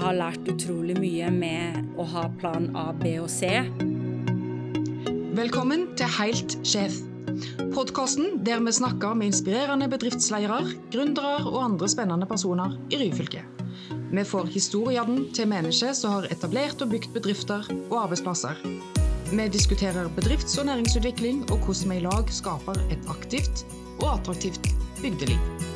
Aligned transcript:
jeg 0.00 0.06
har 0.06 0.16
lært 0.16 0.46
utrolig 0.48 0.94
mye 0.96 1.26
med 1.28 1.98
å 2.00 2.06
ha 2.08 2.22
plan 2.40 2.70
A, 2.72 2.86
B 2.96 3.18
og 3.20 3.26
C. 3.28 3.50
Velkommen 5.36 5.90
til 6.00 6.08
Heilt 6.16 6.54
sjef. 6.64 6.94
Podkasten 7.74 8.38
der 8.46 8.62
vi 8.64 8.72
snakker 8.72 9.12
med 9.12 9.28
inspirerende 9.28 9.90
bedriftsledere, 9.92 10.62
gründere 10.94 11.34
og 11.44 11.58
andre 11.66 11.90
spennende 11.92 12.28
personer 12.30 12.78
i 12.88 13.02
Ryfylke. 13.02 13.44
Vi 13.90 14.24
får 14.24 14.48
historiene 14.54 15.26
til 15.36 15.50
mennesker 15.52 15.92
som 15.98 16.16
har 16.16 16.32
etablert 16.32 16.80
og 16.80 16.94
bygd 16.94 17.12
bedrifter 17.18 17.68
og 17.90 17.98
arbeidsplasser. 18.06 18.56
Vi 19.28 19.50
diskuterer 19.52 20.08
bedrifts- 20.16 20.56
og 20.62 20.70
næringsutvikling 20.70 21.44
og 21.50 21.60
hvordan 21.66 21.92
vi 21.92 22.00
i 22.00 22.06
lag 22.08 22.32
skaper 22.32 22.80
et 22.88 23.12
aktivt 23.12 23.66
og 23.98 24.14
attraktivt 24.14 24.64
bygdeliv. 25.04 25.69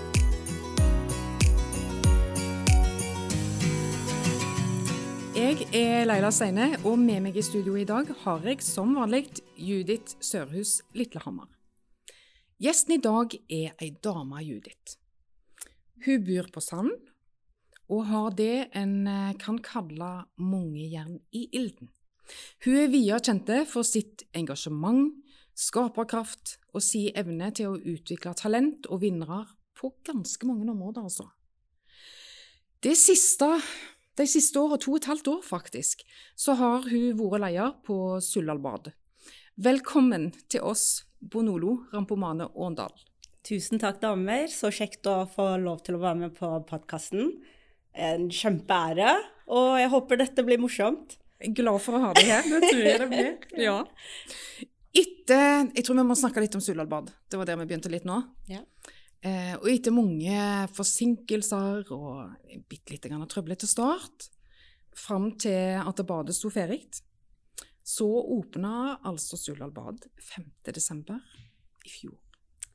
Jeg 5.54 5.68
er 5.70 6.06
Leila 6.08 6.32
Steine, 6.34 6.64
og 6.82 6.96
med 6.98 7.20
meg 7.22 7.36
i 7.38 7.42
studio 7.46 7.76
i 7.78 7.84
dag 7.86 8.08
har 8.24 8.42
jeg 8.42 8.58
som 8.66 8.96
vanlig 8.96 9.28
Judith 9.54 10.16
Sørhus 10.18 10.80
Litlehammer. 10.98 11.46
Gjesten 12.58 12.96
i 12.96 12.98
dag 12.98 13.36
er 13.46 13.76
ei 13.78 13.92
dame, 14.02 14.40
Judith. 14.42 14.96
Hun 16.02 16.24
bor 16.26 16.48
på 16.56 16.64
Sand, 16.64 16.90
og 17.86 18.02
har 18.10 18.34
det 18.34 18.72
en 18.74 19.06
eh, 19.06 19.36
kan 19.38 19.62
kalle 19.62 20.10
mange 20.42 20.88
jern 20.90 21.20
i 21.30 21.44
ilden. 21.54 21.92
Hun 22.66 22.80
er 22.82 22.90
via 22.90 23.22
kjente 23.22 23.62
for 23.70 23.86
sitt 23.86 24.26
engasjement, 24.34 25.14
skaperkraft 25.54 26.56
og 26.74 26.82
si 26.82 27.12
evne 27.14 27.54
til 27.54 27.70
å 27.70 27.78
utvikle 27.78 28.34
talent 28.34 28.90
og 28.90 29.06
vinnere 29.06 29.44
på 29.78 29.94
ganske 30.02 30.50
mange 30.50 30.66
områder, 30.66 31.06
altså. 31.06 31.30
Det 32.82 32.98
siste 32.98 33.54
de 34.18 34.26
siste 34.30 34.60
årene, 34.60 34.78
to 34.82 34.92
og 34.94 35.00
et 35.00 35.08
halvt 35.10 35.30
år 35.32 35.40
faktisk, 35.46 36.04
så 36.38 36.54
har 36.58 36.86
hun 36.86 37.16
vært 37.18 37.42
leder 37.46 37.72
på 37.86 37.96
Suldalbad. 38.22 38.92
Velkommen 39.54 40.30
til 40.50 40.62
oss, 40.66 41.04
Bonolo 41.18 41.80
Rampomane 41.92 42.46
Åndal. 42.54 42.94
Tusen 43.44 43.80
takk, 43.82 44.00
damer. 44.02 44.46
Så 44.48 44.70
kjekt 44.72 45.06
å 45.10 45.24
få 45.30 45.54
lov 45.60 45.82
til 45.84 45.98
å 45.98 46.02
være 46.02 46.20
med 46.22 46.36
på 46.38 46.48
podkasten. 46.68 47.34
En 47.94 48.30
kjempeære, 48.32 49.10
og 49.52 49.74
jeg 49.82 49.90
håper 49.92 50.22
dette 50.22 50.46
blir 50.46 50.62
morsomt. 50.62 51.18
Glad 51.54 51.82
for 51.84 51.98
å 51.98 52.06
ha 52.06 52.12
deg 52.16 52.30
her. 52.30 52.46
Det 52.48 52.70
tror 52.70 52.86
jeg 52.86 53.02
det 53.02 53.10
blir. 53.10 53.34
Ja. 53.66 53.76
Etter 54.94 55.72
Jeg 55.74 55.82
tror 55.82 55.98
vi 55.98 56.06
må 56.06 56.14
snakke 56.16 56.42
litt 56.42 56.54
om 56.54 56.62
Suldalbad. 56.62 57.10
Det 57.28 57.38
var 57.38 57.48
der 57.48 57.58
vi 57.60 57.66
begynte 57.66 57.90
litt 57.92 58.06
nå. 58.06 58.20
Ja. 58.48 58.62
Eh, 59.24 59.54
og 59.56 59.70
etter 59.72 59.94
mange 59.94 60.36
forsinkelser 60.76 61.88
og 61.96 62.34
bitte 62.68 62.92
lite 62.92 63.08
grann 63.08 63.24
trøblete 63.30 63.68
start, 63.68 64.28
fram 64.94 65.30
til 65.40 65.80
at 65.80 66.02
badet 66.06 66.36
sto 66.36 66.50
ferdig, 66.52 66.82
så 67.84 68.06
åpna 68.06 69.00
altså 69.04 69.38
Suldal 69.40 69.72
bad 69.74 70.04
5. 70.20 70.44
desember 70.76 71.20
i 71.84 71.92
fjor. 71.92 72.18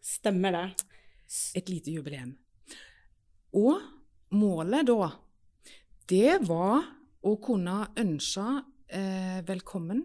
Stemmer 0.02 0.56
det. 0.56 0.66
Et 1.58 1.70
lite 1.70 1.94
jubileum. 1.94 2.34
Og 3.54 3.82
målet 4.34 4.88
da, 4.90 5.12
det 6.10 6.40
var 6.50 6.82
å 7.26 7.36
kunne 7.42 7.92
ønske 8.02 8.48
eh, 8.90 9.42
velkommen 9.46 10.02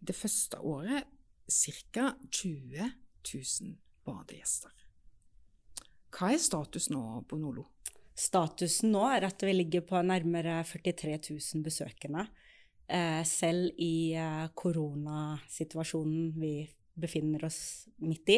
det 0.00 0.16
første 0.16 0.60
året 0.60 1.04
ca. 1.48 2.14
20 2.32 2.88
000 3.28 3.76
badegjester. 4.08 4.83
Hva 6.14 6.30
er 6.30 6.38
status 6.38 6.92
nå, 6.94 7.02
Bonolo? 7.26 7.64
Statusen 8.14 8.92
nå 8.94 9.02
er 9.10 9.26
at 9.26 9.42
vi 9.42 9.50
ligger 9.56 9.82
på 9.88 9.98
nærmere 10.06 10.60
43 10.62 11.16
000 11.18 11.64
besøkende. 11.66 12.28
Eh, 12.86 13.22
selv 13.26 13.72
i 13.82 14.14
eh, 14.14 14.44
koronasituasjonen 14.54 16.28
vi 16.38 16.52
befinner 16.94 17.46
oss 17.48 17.88
midt 18.04 18.30
i, 18.30 18.36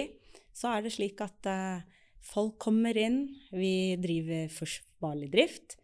så 0.57 0.71
er 0.73 0.87
det 0.87 0.95
slik 0.95 1.21
at 1.21 1.49
eh, 1.53 1.83
folk 2.25 2.57
kommer 2.65 2.97
inn. 2.97 3.27
Vi 3.53 3.99
driver 4.01 4.49
forsvarlig 4.55 5.29
drift. 5.35 5.77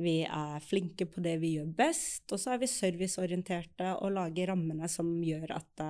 Vi 0.00 0.20
er 0.22 0.62
flinke 0.62 1.08
på 1.10 1.24
det 1.24 1.34
vi 1.42 1.56
gjør 1.56 1.72
best. 1.80 2.28
Og 2.30 2.38
så 2.38 2.54
er 2.54 2.62
vi 2.62 2.68
serviceorienterte 2.70 3.96
og 3.96 4.14
lager 4.14 4.52
rammene 4.52 4.86
som 4.88 5.10
gjør 5.24 5.56
at 5.58 5.82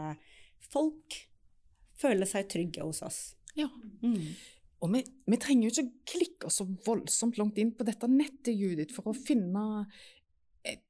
folk 0.73 1.21
føler 2.01 2.27
seg 2.27 2.49
trygge 2.49 2.87
hos 2.87 3.05
oss. 3.05 3.21
Ja. 3.59 3.69
Mm. 4.01 4.33
Og 4.81 4.95
vi, 4.95 5.03
vi, 5.29 5.39
trenger 5.41 5.69
jo 5.69 5.73
ikke 5.75 6.13
klikke 6.15 6.49
oss 6.49 6.61
så 6.63 6.67
voldsomt 6.87 7.39
langt 7.41 7.59
inn 7.61 7.75
på 7.77 7.85
dette 7.85 8.09
nettet, 8.09 8.55
Judith, 8.57 8.95
for 8.97 9.11
å 9.11 9.17
finne 9.17 9.85
eh, 10.65 10.81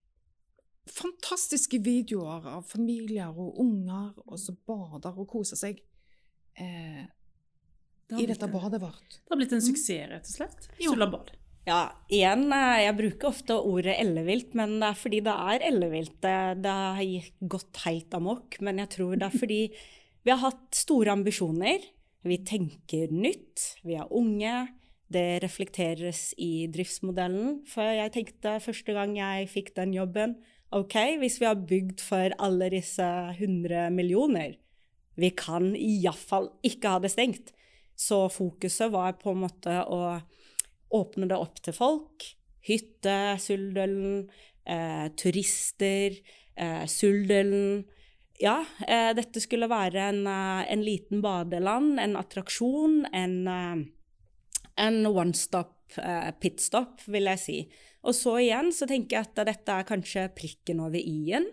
fantastiske 0.90 1.80
videoer 1.82 2.46
av 2.54 2.68
familier 2.70 3.34
og 3.34 3.58
unger 3.62 4.12
og 4.26 4.38
som 4.38 4.58
bader 4.68 5.18
og 5.18 5.26
koser 5.32 5.58
seg 5.58 5.82
eh, 6.54 7.02
i 8.14 8.26
dette 8.30 8.50
badet 8.50 8.80
vårt. 8.82 9.18
Det 9.18 9.34
har 9.34 9.42
blitt 9.42 9.58
en 9.58 9.62
suksess, 9.64 10.08
rett 10.10 10.26
og 10.30 10.36
slett. 10.38 10.70
Ja. 10.78 10.90
Sullabad. 10.92 11.34
Ja, 11.68 11.80
igjen, 12.08 12.48
eh, 12.56 12.80
jeg 12.86 12.96
bruker 12.98 13.30
ofte 13.30 13.58
ordet 13.58 13.98
ellevilt, 14.00 14.54
men 14.58 14.78
det 14.80 14.88
er 14.90 14.98
fordi 14.98 15.20
det 15.26 15.34
er 15.52 15.64
ellevilt. 15.68 16.16
Det, 16.22 16.36
det 16.64 16.76
har 16.96 17.30
gått 17.52 17.82
helt 17.84 18.14
amok. 18.16 18.56
Men 18.64 18.80
jeg 18.82 18.94
tror 18.96 19.18
det 19.18 19.28
er 19.28 19.42
fordi 19.42 19.62
vi 20.24 20.32
har 20.32 20.40
hatt 20.42 20.78
store 20.78 21.12
ambisjoner. 21.14 21.84
Vi 22.26 22.36
tenker 22.44 23.12
nytt, 23.12 23.76
vi 23.86 23.96
er 23.96 24.10
unge. 24.12 24.68
Det 25.10 25.40
reflekteres 25.42 26.30
i 26.38 26.68
driftsmodellen. 26.70 27.62
For 27.66 27.82
jeg 27.82 28.12
tenkte 28.14 28.58
første 28.62 28.94
gang 28.94 29.16
jeg 29.18 29.48
fikk 29.50 29.72
den 29.78 29.94
jobben 29.96 30.36
OK, 30.70 30.94
hvis 31.18 31.40
vi 31.40 31.48
har 31.48 31.58
bygd 31.66 32.02
for 32.04 32.34
alle 32.38 32.68
disse 32.70 33.02
100 33.02 33.88
millioner, 33.90 34.52
vi 35.18 35.32
kan 35.34 35.72
iallfall 35.74 36.46
ikke 36.62 36.92
ha 36.92 37.00
det 37.02 37.10
stengt. 37.10 37.50
Så 37.98 38.28
fokuset 38.30 38.92
var 38.94 39.16
på 39.18 39.34
en 39.34 39.42
måte 39.42 39.80
å 39.82 40.20
åpne 40.94 41.26
det 41.30 41.40
opp 41.42 41.58
til 41.64 41.74
folk. 41.74 42.28
Hytte, 42.68 43.34
Suldølen, 43.42 44.28
eh, 44.64 45.08
turister, 45.18 46.14
eh, 46.56 46.86
Suldølen 46.86 47.84
ja, 48.40 48.64
eh, 48.88 49.10
dette 49.16 49.40
skulle 49.42 49.68
være 49.70 50.08
en, 50.10 50.24
uh, 50.24 50.64
en, 50.64 50.82
liten 50.84 51.20
badeland, 51.24 51.98
en 52.00 52.16
attraksjon, 52.16 53.02
en, 53.12 53.36
uh, 53.44 53.82
en 54.80 55.00
one 55.06 55.36
stop 55.36 55.98
eh, 56.00 56.30
pitstop, 56.40 57.02
vil 57.10 57.28
jeg 57.28 57.42
si. 57.42 57.56
Og 58.08 58.16
så 58.16 58.38
igjen 58.40 58.70
så 58.72 58.88
tenker 58.88 59.18
jeg 59.18 59.28
at 59.28 59.42
dette 59.50 59.74
er 59.74 59.88
kanskje 59.88 60.30
prikken 60.36 60.80
over 60.80 60.96
i-en 60.96 61.50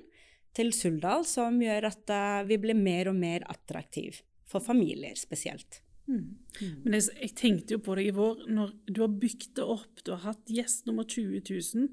til 0.55 0.71
Suldal, 0.73 1.25
som 1.27 1.59
gjør 1.61 1.89
at 1.89 2.13
vi 2.47 2.55
blir 2.61 2.77
mer 2.77 3.11
og 3.11 3.17
mer 3.19 3.43
attraktiv 3.51 4.21
for 4.47 4.63
familier 4.63 5.17
spesielt. 5.19 5.81
Mm. 6.07 6.37
Mm. 6.61 6.75
Men 6.85 6.95
jeg, 6.95 7.09
jeg, 7.19 7.33
tenkte 7.37 7.75
jo 7.75 7.81
på 7.83 7.97
deg 7.99 8.09
i 8.09 8.15
vår, 8.15 8.45
når 8.47 8.71
du 8.87 9.01
har 9.03 9.17
bygd 9.25 9.57
det 9.59 9.65
opp, 9.75 10.05
du 10.07 10.13
har 10.13 10.23
hatt 10.29 10.53
gjest 10.55 10.87
nummer 10.87 11.03
20 11.03 11.43
000. 11.51 11.89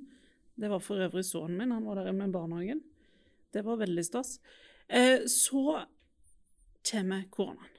Det 0.55 0.71
var 0.71 0.85
for 0.85 1.03
øvrig 1.03 1.25
sønnen 1.27 1.59
min, 1.59 1.75
han 1.75 1.89
var 1.89 1.99
der 1.99 2.15
med 2.15 2.33
barnehagen. 2.33 2.85
Det 3.51 3.65
var 3.67 3.83
veldig 3.83 4.07
stas. 4.07 4.37
Eh, 4.89 5.27
så 5.27 5.85
kommer 6.91 7.29
koronaen. 7.31 7.71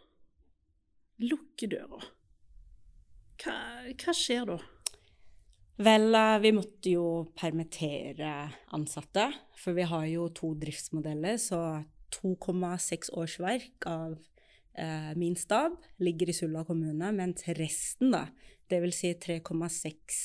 Lukker 1.22 1.72
døra. 1.72 2.02
Hva, 3.40 3.58
hva 3.94 4.16
skjer 4.16 4.48
da? 4.50 4.58
Vel, 5.86 6.16
eh, 6.16 6.38
vi 6.40 6.52
måtte 6.56 6.94
jo 6.94 7.08
permittere 7.36 8.32
ansatte. 8.76 9.28
For 9.60 9.76
vi 9.76 9.88
har 9.88 10.06
jo 10.08 10.30
to 10.30 10.54
driftsmodeller, 10.60 11.38
så 11.38 11.84
2,6 12.16 13.12
årsverk 13.12 13.88
av 13.90 14.16
eh, 14.78 15.12
min 15.16 15.36
stab 15.36 15.76
ligger 16.00 16.30
i 16.30 16.36
Sulla 16.36 16.64
kommune, 16.68 17.12
mens 17.12 17.48
resten, 17.60 18.14
da, 18.16 18.28
dvs. 18.72 19.02
Si 19.02 19.14
3,6 19.28 20.20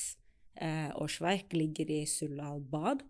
eh, 0.55 0.89
årsverk, 0.95 1.53
ligger 1.53 1.91
i 1.91 2.05
Sulla 2.07 2.53
bad. 2.59 3.03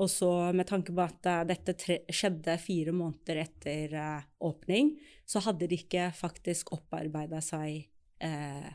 Og 0.00 0.08
så 0.08 0.30
med 0.56 0.66
tanke 0.68 0.94
på 0.94 1.04
at 1.04 1.26
uh, 1.28 1.42
dette 1.48 1.74
skjedde 2.08 2.56
fire 2.62 2.94
måneder 2.96 3.42
etter 3.44 3.96
uh, 3.98 4.22
åpning, 4.48 4.94
så 5.28 5.42
hadde 5.44 5.68
de 5.68 5.78
ikke 5.82 6.08
faktisk 6.16 6.72
opparbeida 6.72 7.42
seg 7.44 7.84
uh, 8.24 8.70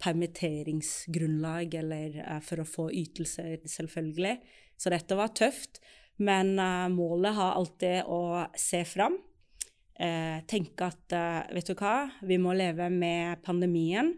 permitteringsgrunnlag 0.00 1.76
eller 1.80 2.18
for 2.44 2.60
å 2.60 2.68
få 2.68 2.90
ytelser, 2.92 3.62
selvfølgelig. 3.64 4.34
Så 4.76 4.92
dette 4.92 5.16
var 5.16 5.32
tøft. 5.32 5.80
Men 6.20 6.52
målet 6.92 7.32
har 7.36 7.56
alltid 7.56 8.08
å 8.12 8.44
se 8.60 8.82
fram. 8.88 9.16
tenke 10.48 10.84
at 10.84 11.16
vet 11.52 11.68
du 11.68 11.74
hva, 11.80 12.10
vi 12.28 12.36
må 12.36 12.52
leve 12.52 12.90
med 12.92 13.40
pandemien. 13.44 14.12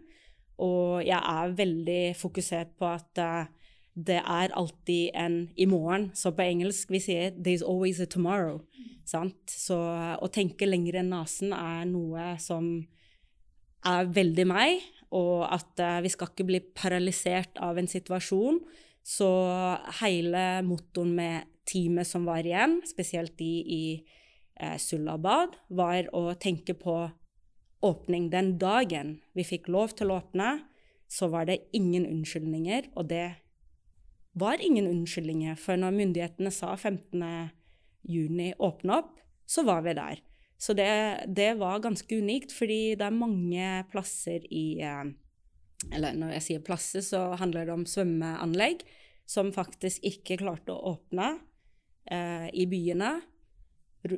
Og 0.59 0.99
jeg 1.07 1.15
er 1.15 1.55
veldig 1.55 2.03
fokusert 2.19 2.75
på 2.75 2.91
at 2.91 3.23
det 3.99 4.19
er 4.21 4.53
alltid 4.55 5.11
en 5.17 5.49
i 5.57 5.65
morgen. 5.65 6.09
Så 6.15 6.31
på 6.31 6.45
engelsk 6.45 6.91
vi 6.91 6.99
sier 7.03 7.31
'there's 7.31 7.65
always 7.65 7.99
a 7.99 8.05
tomorrow'. 8.05 8.61
Sant? 9.05 9.35
Så 9.47 9.75
å 10.21 10.27
tenke 10.31 10.65
lenger 10.69 10.99
enn 10.99 11.09
nesen 11.09 11.53
er 11.53 11.85
noe 11.85 12.37
som 12.39 12.87
er 13.85 14.05
veldig 14.05 14.47
meg. 14.47 14.81
Og 15.11 15.47
at 15.49 15.79
uh, 15.79 16.01
vi 16.01 16.09
skal 16.09 16.29
ikke 16.29 16.45
bli 16.45 16.59
paralysert 16.59 17.57
av 17.57 17.77
en 17.77 17.87
situasjon, 17.87 18.59
Så 19.03 19.25
hele 20.01 20.61
motoren 20.61 21.15
med 21.15 21.47
teamet 21.65 22.05
som 22.05 22.25
var 22.27 22.43
igjen, 22.45 22.81
spesielt 22.85 23.37
de 23.39 23.63
i 23.63 24.03
eh, 24.59 24.75
Sullabad, 24.77 25.55
var 25.69 26.09
å 26.13 26.35
tenke 26.35 26.75
på 26.77 27.09
åpning 27.81 28.29
den 28.29 28.57
dagen 28.59 29.15
vi 29.33 29.47
fikk 29.47 29.69
lov 29.71 29.95
til 29.97 30.11
å 30.11 30.19
åpne. 30.19 30.59
Så 31.09 31.31
var 31.31 31.47
det 31.49 31.71
ingen 31.73 32.05
unnskyldninger, 32.05 32.91
og 32.93 33.07
det 33.09 33.39
var 34.33 34.61
ingen 34.61 34.87
unnskyldninger. 34.87 35.55
For 35.59 35.79
når 35.79 35.95
myndighetene 35.95 36.51
sa 36.53 36.75
15. 36.75 37.23
juni 38.09 38.51
åpne 38.57 38.99
opp, 39.01 39.15
så 39.49 39.63
var 39.67 39.81
vi 39.87 39.95
der. 39.97 40.21
Så 40.59 40.75
det, 40.75 40.89
det 41.27 41.53
var 41.59 41.79
ganske 41.81 42.19
unikt, 42.19 42.51
fordi 42.51 42.95
det 42.99 43.07
er 43.07 43.15
mange 43.15 43.67
plasser 43.91 44.43
i 44.51 44.81
eh, 44.83 45.07
eller 45.95 46.17
når 46.19 46.35
jeg 46.37 46.45
sier 46.45 46.63
plasser, 46.65 47.03
så 47.05 47.21
handler 47.39 47.67
det 47.67 47.75
om 47.75 47.85
svømmeanlegg 47.87 48.83
som 49.29 49.53
faktisk 49.55 50.03
ikke 50.05 50.39
klarte 50.41 50.73
å 50.73 50.95
åpne 50.95 51.31
eh, 52.11 52.49
i 52.51 52.65
byene 52.69 53.13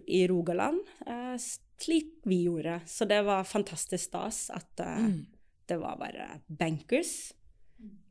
i 0.08 0.24
Rogaland, 0.30 0.82
eh, 1.06 1.36
slik 1.82 2.22
vi 2.30 2.44
gjorde. 2.46 2.80
Så 2.90 3.06
det 3.10 3.22
var 3.28 3.48
fantastisk 3.50 4.10
stas 4.10 4.46
at 4.54 4.82
eh, 4.82 5.06
mm. 5.06 5.20
det 5.70 5.78
var 5.82 6.00
bare 6.02 6.28
bankers. 6.48 7.14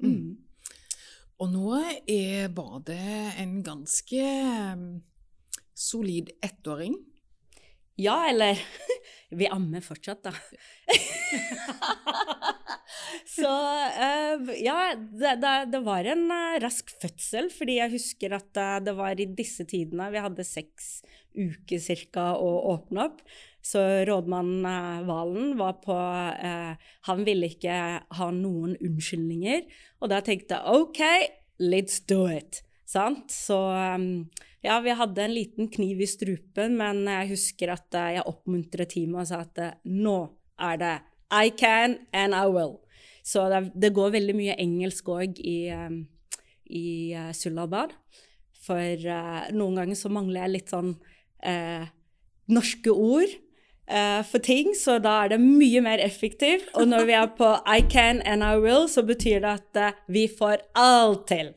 Mm. 0.03 0.39
Og 1.41 1.49
nå 1.49 1.77
er 2.05 2.51
badet 2.53 3.37
en 3.41 3.61
ganske 3.65 4.25
mm, 4.77 5.01
solid 5.73 6.29
ettåring. 6.45 6.99
Ja, 8.01 8.29
eller 8.29 8.61
Vi 9.41 9.49
ammer 9.49 9.81
fortsatt, 9.85 10.27
da. 10.27 10.35
Så 13.31 13.49
uh, 13.49 14.51
ja, 14.59 14.79
det, 14.97 15.35
det, 15.73 15.81
var 15.87 16.05
en 16.13 16.27
uh, 16.29 16.59
rask 16.61 16.91
fødsel, 17.01 17.49
fordi 17.55 17.79
jeg 17.79 17.95
husker 17.95 18.35
at 18.37 18.61
uh, 18.61 18.77
det 18.85 18.95
var 18.99 19.21
i 19.21 19.29
disse 19.29 19.65
tidene 19.71 20.11
vi 20.13 20.25
hadde 20.25 20.45
seks 20.45 20.99
uker 21.37 21.83
cirka 21.83 22.33
å 22.39 22.51
åpne 22.75 23.09
opp. 23.11 23.23
Så 23.63 23.81
rådmann 24.09 24.65
Valen 25.05 25.59
var 25.59 25.75
på 25.85 25.93
Han 27.09 27.27
ville 27.27 27.51
ikke 27.53 27.75
ha 28.17 28.31
noen 28.33 28.73
unnskyldninger. 28.81 29.67
Og 30.01 30.13
da 30.13 30.23
tenkte 30.25 30.57
jeg 30.57 30.81
OK, 30.81 31.03
let's 31.61 32.01
do 32.09 32.25
it. 32.31 32.63
Sant? 32.89 33.31
Så 33.31 33.59
um, 33.71 34.25
ja, 34.65 34.81
vi 34.83 34.97
hadde 34.97 35.23
en 35.25 35.35
liten 35.35 35.69
kniv 35.71 36.01
i 36.03 36.09
strupen, 36.11 36.75
men 36.81 37.05
jeg 37.07 37.33
husker 37.35 37.75
at 37.77 38.01
jeg 38.17 38.27
oppmuntret 38.27 38.91
teamet 38.93 39.23
og 39.23 39.29
sa 39.31 39.45
at 39.45 39.61
nå 39.87 40.17
er 40.61 40.81
det 40.81 40.97
I 41.31 41.53
can 41.55 42.01
and 42.13 42.35
I 42.35 42.49
will. 42.51 42.81
Så 43.23 43.47
det, 43.53 43.71
det 43.79 43.93
går 43.95 44.17
veldig 44.17 44.35
mye 44.35 44.59
engelsk 44.59 45.09
òg 45.13 45.39
i, 45.39 45.71
i 46.67 46.87
Sullabad. 47.37 47.95
For 48.61 49.07
uh, 49.07 49.47
noen 49.57 49.79
ganger 49.79 49.97
så 49.97 50.11
mangler 50.13 50.45
jeg 50.45 50.57
litt 50.57 50.73
sånn 50.75 50.95
uh, 51.47 51.87
norske 52.51 52.91
ord 52.91 53.31
eh, 53.87 54.21
for 54.27 54.43
ting, 54.43 54.73
så 54.75 54.99
da 55.03 55.21
er 55.25 55.35
det 55.35 55.41
mye 55.43 55.83
mer 55.85 56.03
effektivt. 56.03 56.71
Og 56.75 56.89
når 56.91 57.07
vi 57.09 57.17
er 57.19 57.31
på 57.39 57.51
I 57.63 57.81
can 57.87 58.23
and 58.27 58.43
I 58.43 58.57
will, 58.59 58.89
så 58.91 59.05
betyr 59.07 59.45
det 59.45 59.53
at 59.61 59.81
eh, 59.81 60.01
vi 60.11 60.27
får 60.27 60.65
alt 60.79 61.29
til. 61.31 61.53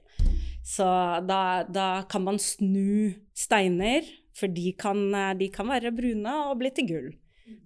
Så 0.64 0.86
da, 1.28 1.66
da, 1.68 2.06
kan 2.10 2.24
man 2.24 2.40
snu 2.40 3.12
steiner, 3.36 4.06
for 4.34 4.50
de 4.50 4.72
kan, 4.80 5.02
uh, 5.14 5.34
de 5.38 5.50
kan 5.54 5.68
være 5.70 5.92
brune 5.94 6.38
og 6.48 6.58
bli 6.62 6.72
til 6.74 6.90
gull. 6.90 7.12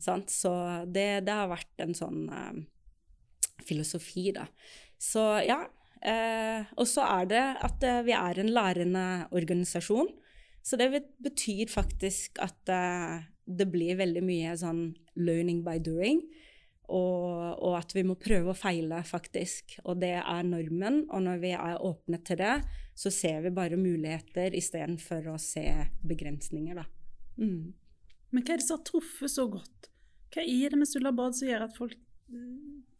Sant? 0.03 0.31
Så 0.33 0.51
det, 0.87 1.27
det, 1.27 1.35
har 1.35 1.51
vært 1.51 1.83
en 1.83 1.93
sånn 1.95 2.25
filosofi, 3.67 4.31
da. 4.35 4.47
Så 4.99 5.23
ja. 5.45 5.61
Eh, 5.97 6.65
og 6.77 6.85
så 6.85 7.05
er 7.07 7.29
det 7.29 7.43
at 7.65 7.83
eh, 7.85 8.03
vi 8.05 8.13
er 8.13 8.37
en 8.37 8.51
lærende 8.53 9.05
organisasjon. 9.33 10.09
Så 10.67 10.75
det 10.79 10.89
betyr 11.23 11.69
faktisk 11.71 12.41
at 12.43 12.71
uh, 12.73 13.23
det 13.47 13.69
blir 13.71 13.99
veldig 14.01 14.23
mye 14.27 14.55
sånn 14.59 14.89
learning 15.15 15.63
by 15.63 15.79
doing. 15.79 16.19
Og, 16.87 17.59
og, 17.59 17.73
at 17.75 17.91
vi 17.95 18.03
må 18.07 18.15
prøve 18.19 18.53
å 18.53 18.57
feile, 18.57 19.01
faktisk. 19.07 19.77
Og 19.83 19.99
det 19.99 20.13
er 20.19 20.47
normen. 20.47 21.01
Og 21.11 21.23
når 21.23 21.41
vi 21.43 21.51
er 21.55 21.83
åpne 21.83 22.19
til 22.27 22.39
det, 22.39 22.53
så 22.97 23.11
ser 23.11 23.41
vi 23.43 23.51
bare 23.55 23.79
muligheter 23.79 24.55
istedenfor 24.55 25.27
å 25.33 25.37
se 25.41 25.65
begrensninger, 26.07 26.79
da. 26.79 26.85
Mm. 27.39 27.75
Men 28.31 28.43
hva 28.43 28.55
er 28.55 28.61
det 28.61 28.67
som 28.67 28.79
har 28.79 28.87
truffet 28.87 29.31
så 29.31 29.47
godt? 29.51 29.91
Hva 30.33 30.43
er 30.43 30.73
det 30.73 30.79
med 30.79 30.89
Sullabad 30.89 31.35
som 31.37 31.47
gjør 31.47 31.67
at 31.67 31.75
folk 31.77 31.95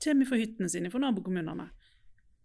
kommer 0.03 0.29
fra 0.29 0.39
hyttene 0.39 0.71
sine 0.71 0.91
fra 0.91 1.01
nabokommunene? 1.03 1.67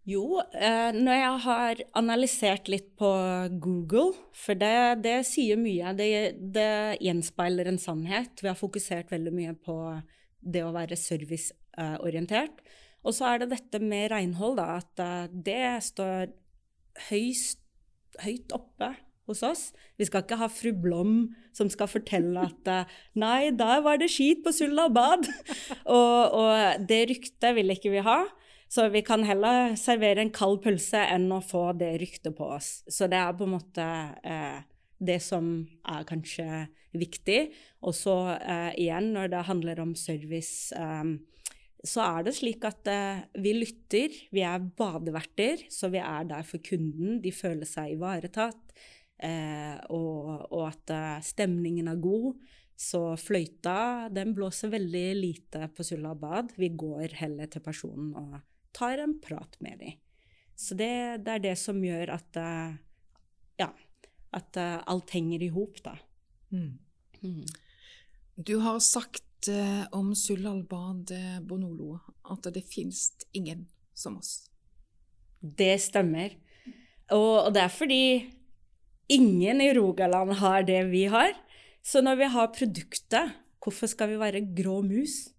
Jo, 0.03 0.41
eh, 0.51 0.91
når 0.91 1.15
jeg 1.15 1.35
har 1.45 1.81
analysert 1.95 2.67
litt 2.67 2.89
på 2.99 3.09
Google, 3.63 4.11
for 4.35 4.59
det, 4.59 5.03
det 5.05 5.21
sier 5.29 5.59
mye. 5.59 5.93
Det, 5.95 6.09
det, 6.55 6.99
gjenspeiler 7.05 7.69
en 7.71 7.79
sannhet. 7.79 8.43
Vi 8.43 8.51
har 8.51 8.59
fokusert 8.59 9.13
veldig 9.13 9.31
mye 9.31 9.53
på 9.55 9.77
det 10.43 10.65
å 10.65 10.73
være 10.75 10.99
serviceorientert. 10.99 12.59
Og 13.07 13.15
så 13.15 13.31
er 13.31 13.43
det 13.43 13.53
dette 13.55 13.79
med 13.83 14.11
renhold, 14.11 14.59
da, 14.59 14.81
at 14.83 15.03
eh, 15.03 15.31
det 15.47 15.63
står 15.87 16.35
høyst, 17.07 17.63
høyt 18.21 18.51
oppe 18.55 18.91
hos 19.29 19.39
oss. 19.47 19.63
Vi 19.95 20.05
skal 20.07 20.25
ikke 20.25 20.41
ha 20.41 20.51
fru 20.51 20.73
Blom 20.75 21.15
som 21.55 21.69
skal 21.71 21.87
fortelle 21.87 22.43
at 22.49 22.69
eh, 22.69 22.95
nei, 23.19 23.53
der 23.55 23.83
var 23.85 23.99
det 24.01 24.11
skit 24.11 24.43
på 24.43 24.51
Sulla 24.51 24.89
bad. 24.91 25.29
og, 25.97 26.19
og, 26.43 26.87
det 26.91 27.05
ryktet 27.11 27.55
vil 27.55 27.71
ikke 27.71 27.95
vi 27.95 28.03
ha. 28.03 28.23
Så 28.73 28.87
vi 28.89 29.03
kan 29.05 29.21
heller 29.27 29.75
servere 29.77 30.23
en 30.23 30.33
kald 30.33 30.63
pølse 30.63 31.03
enn 31.13 31.27
å 31.35 31.43
få 31.45 31.67
det 31.77 31.91
ryktet 32.01 32.33
på 32.37 32.47
oss. 32.55 32.79
Så 32.89 33.05
det 33.11 33.19
er 33.19 33.35
på 33.37 33.45
en 33.45 33.53
måte 33.53 33.85
eh, 34.25 34.63
det 34.97 35.19
som 35.21 35.51
er 35.93 36.07
kanskje 36.09 36.63
viktig. 36.97 37.51
Og 37.85 37.93
så 37.93 38.15
eh, 38.39 38.71
igjen, 38.81 39.11
når 39.13 39.29
det 39.29 39.43
handler 39.45 39.83
om 39.83 39.93
service 39.99 40.73
eh, 40.73 41.13
så 41.83 41.99
er 42.05 42.23
det 42.23 42.35
slik 42.37 42.63
at 42.63 42.87
eh, 42.87 43.23
vi 43.43 43.51
lytter. 43.57 44.15
Vi 44.31 44.43
er 44.47 44.63
badeverter, 44.63 45.65
så 45.71 45.89
vi 45.91 45.99
er 45.99 46.27
der 46.29 46.45
for 46.47 46.63
kunden. 46.63 47.19
De 47.23 47.33
føler 47.35 47.67
seg 47.67 47.97
ivaretatt 47.97 48.73
eh, 49.19 49.75
og, 49.91 50.47
og, 50.47 50.63
at 50.69 50.93
eh, 50.95 51.19
stemningen 51.27 51.91
er 51.91 51.99
god. 52.01 52.39
Så 52.79 53.03
fløyta 53.19 54.07
den 54.15 54.31
blåser 54.33 54.71
veldig 54.73 55.05
lite 55.19 55.67
på 55.75 55.85
Sulla 55.85 56.15
bad. 56.17 56.55
Vi 56.57 56.71
går 56.71 57.19
heller 57.19 57.51
til 57.51 57.63
personen 57.63 58.15
og 58.17 58.39
tar 58.73 59.01
en 59.03 59.17
prat 59.21 59.57
med 59.63 59.79
dem. 59.79 59.99
Så 60.55 60.77
det, 60.77 61.23
det, 61.25 61.37
er 61.37 61.43
det 61.43 61.57
som 61.59 61.81
gjør 61.83 62.13
at 62.13 62.39
eh, 62.39 62.75
ja, 63.61 63.69
at 64.33 64.59
eh, 64.59 64.79
alt 64.89 65.13
henger 65.15 65.43
i 65.43 65.51
hop, 65.53 65.81
da. 65.85 65.97
Mm. 66.53 66.77
Mm. 67.23 67.45
Du 68.35 68.55
har 68.63 68.79
sagt 68.83 69.49
eh, 69.49 69.83
om 69.91 70.13
Sullal-bad 70.17 71.13
Bonolo 71.47 71.97
at 72.29 72.47
det 72.53 72.65
finnes 72.69 73.09
ingen 73.33 73.67
som 73.97 74.19
oss. 74.21 74.47
Det 75.41 75.75
stemmer. 75.81 76.37
Og, 77.11 77.47
og, 77.47 77.51
det 77.53 77.65
er 77.65 77.73
fordi 77.73 78.05
Ingen 79.11 79.59
i 79.61 79.73
Rogaland 79.75 80.31
har 80.39 80.63
det 80.63 80.79
vi 80.89 81.03
har. 81.11 81.33
Så 81.83 82.01
når 82.01 82.15
vi 82.21 82.27
har 82.31 82.53
produktet, 82.55 83.33
hvorfor 83.59 83.89
skal 83.91 84.13
vi 84.13 84.19
være 84.19 84.45
grå 84.55 84.79
mus? 84.81 85.33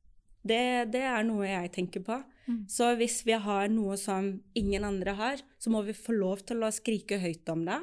Det, 0.45 0.93
det 0.93 1.01
er 1.09 1.25
noe 1.25 1.49
jeg 1.49 1.73
tenker 1.73 2.05
på. 2.05 2.19
Mm. 2.47 2.65
Så 2.69 2.91
hvis 3.01 3.23
vi 3.27 3.37
har 3.41 3.69
noe 3.73 3.97
som 4.01 4.31
ingen 4.57 4.85
andre 4.85 5.17
har, 5.19 5.43
så 5.59 5.73
må 5.73 5.83
vi 5.87 5.97
få 5.97 6.17
lov 6.17 6.45
til 6.49 6.65
å 6.65 6.73
skrike 6.75 7.21
høyt 7.23 7.49
om 7.53 7.65
det. 7.69 7.81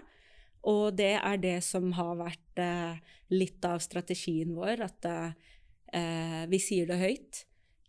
Og 0.70 0.94
det 0.98 1.16
er 1.18 1.40
det 1.42 1.58
som 1.66 1.90
har 1.98 2.20
vært 2.20 2.62
eh, 2.62 3.00
litt 3.34 3.66
av 3.66 3.82
strategien 3.82 4.54
vår, 4.54 4.84
at 4.86 5.08
eh, 5.10 6.44
vi 6.52 6.60
sier 6.62 6.90
det 6.90 7.00
høyt. 7.02 7.46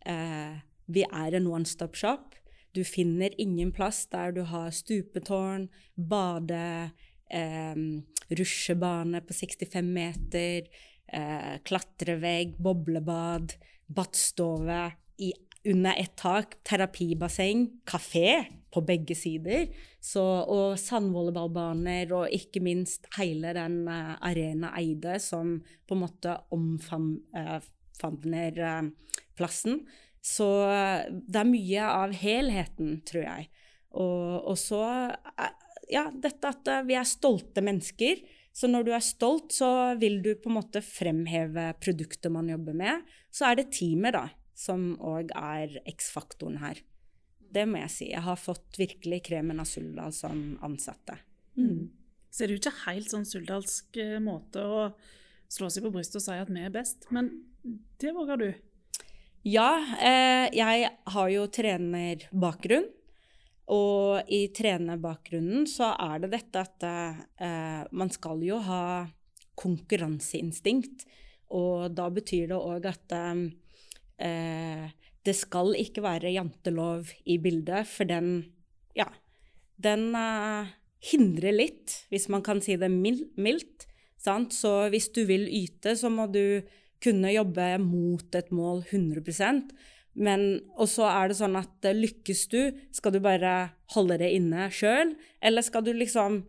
Eh, 0.09 0.63
vi 0.93 1.05
er 1.05 1.37
en 1.37 1.51
one 1.53 1.69
stop 1.69 1.99
shop. 1.99 2.33
Du 2.73 2.81
finner 2.89 3.35
ingen 3.41 3.75
plass 3.77 4.07
der 4.09 4.33
du 4.33 4.47
har 4.49 4.73
stupetårn, 4.73 5.69
bade, 5.97 6.93
eh, 7.29 7.77
rusjebane 8.33 9.21
på 9.21 9.37
65 9.37 9.93
meter, 9.93 10.71
eh, 11.13 11.59
klatrevegg, 11.69 12.57
boblebad, 12.57 13.53
badstue 13.93 14.81
under 15.69 15.95
ett 15.99 16.17
tak, 16.17 16.57
terapibasseng, 16.65 17.71
kafé 17.87 18.45
på 18.73 18.81
begge 18.87 19.15
sider. 19.15 19.67
Så, 20.01 20.23
og 20.23 20.79
sandvolleyballbaner, 20.81 22.13
og 22.17 22.33
ikke 22.35 22.61
minst 22.65 23.07
hele 23.19 23.53
den 23.55 23.85
uh, 23.87 24.17
Arena 24.25 24.73
Eide 24.81 25.19
som 25.23 25.61
på 25.87 25.95
en 25.95 26.03
måte 26.03 26.37
omfavner 26.55 28.53
uh, 28.59 28.83
plassen. 29.39 29.85
Så 30.23 30.47
det 31.11 31.39
er 31.41 31.49
mye 31.51 31.83
av 31.83 32.13
helheten, 32.15 33.01
tror 33.07 33.25
jeg. 33.27 33.49
Og, 33.99 34.53
og 34.53 34.59
så 34.61 34.85
ja, 35.93 36.07
dette 36.15 36.53
at 36.53 36.71
eh, 36.71 36.85
vi 36.89 36.97
er 36.99 37.09
stolte 37.09 37.65
mennesker. 37.65 38.23
Så 38.53 38.69
når 38.69 38.87
du 38.87 38.93
er 38.93 39.05
stolt, 39.05 39.53
så 39.55 39.95
vil 40.01 40.21
du 40.25 40.35
på 40.37 40.51
en 40.51 40.59
måte 40.59 40.83
fremheve 40.85 41.71
produktet 41.81 42.33
man 42.33 42.51
jobber 42.53 42.77
med. 42.77 43.07
Så 43.33 43.49
er 43.49 43.61
det 43.61 43.71
teamet, 43.73 44.17
da, 44.17 44.27
som 44.63 44.93
òg 45.03 45.33
er 45.39 45.81
X-faktoren 45.91 46.61
her. 46.63 46.83
det 47.53 47.67
må 47.69 47.83
jeg 47.83 47.93
si. 47.93 48.07
Jeg 48.09 48.25
har 48.25 48.39
fått 48.41 48.79
virkelig 48.81 49.19
kremen 49.29 49.61
av 49.61 49.67
Suldal 49.69 50.15
som 50.17 50.55
ansatte. 50.65 51.19
Mm. 51.59 51.91
Ser 52.33 52.47
er 52.47 52.49
det 52.49 52.55
jo 52.57 52.63
ikke 52.63 52.87
helt 52.87 53.11
sånn 53.13 53.27
suldalsk 53.29 53.99
eh, 54.01 54.17
måte 54.25 54.63
å 54.65 54.87
slå 55.53 55.69
seg 55.69 55.85
på 55.85 55.93
brystet 55.93 56.23
og 56.23 56.25
si 56.25 56.39
at 56.41 56.49
vi 56.49 56.63
er 56.65 56.73
best, 56.73 57.05
men 57.13 57.29
det 58.01 58.15
våger 58.17 58.41
du. 58.41 58.49
Ja, 59.43 59.75
eh, 59.99 60.49
jeg 60.55 60.91
har 61.13 61.31
jo 61.33 61.47
trenerbakgrunn. 61.51 62.89
Og 63.73 64.29
i 64.33 64.47
trenerbakgrunnen 64.55 65.69
så 65.71 65.93
er 65.95 66.23
det 66.25 66.33
dette 66.35 66.63
at 66.63 66.85
eh, 66.87 67.83
man 67.95 68.11
skal 68.13 68.43
jo 68.45 68.59
ha 68.65 68.85
konkurranseinstinkt. 69.59 71.07
Og 71.55 71.93
da 71.95 72.09
betyr 72.13 72.51
det 72.51 72.59
òg 72.59 72.89
at 72.91 73.15
eh, 73.17 73.45
det 74.23 75.35
skal 75.35 75.75
ikke 75.79 76.05
være 76.05 76.31
jantelov 76.35 77.11
i 77.27 77.39
bildet, 77.43 77.89
for 77.91 78.07
den 78.07 78.29
ja, 78.95 79.09
den 79.83 80.13
eh, 80.15 80.73
hindrer 81.13 81.57
litt, 81.57 81.97
hvis 82.13 82.29
man 82.33 82.45
kan 82.47 82.63
si 82.63 82.77
det 82.79 82.91
mildt. 82.93 83.89
Sant? 84.23 84.55
Så 84.55 84.87
hvis 84.93 85.11
du 85.15 85.25
vil 85.27 85.49
yte, 85.51 85.97
så 85.99 86.11
må 86.13 86.29
du 86.31 86.63
kunne 87.03 87.33
jobbe 87.35 87.73
mot 87.83 88.39
et 88.39 88.53
mål 88.55 88.85
100% 88.87 89.73
men 90.13 90.61
Og 90.77 90.91
så 90.93 91.07
er 91.09 91.31
det 91.31 91.39
sånn 91.39 91.57
at 91.57 91.87
eh, 91.89 91.97
lykkes 91.97 92.47
du, 92.53 92.61
skal 92.93 93.15
du 93.15 93.21
bare 93.25 93.73
holde 93.95 94.19
det 94.21 94.33
inne 94.37 94.69
sjøl, 94.73 95.15
eller 95.41 95.65
skal 95.65 95.87
du 95.87 95.93
liksom 95.97 96.43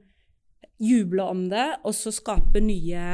juble 0.83 1.23
om 1.23 1.45
det, 1.51 1.69
og 1.87 1.95
så 1.95 2.11
skape 2.11 2.59
nye 2.59 3.05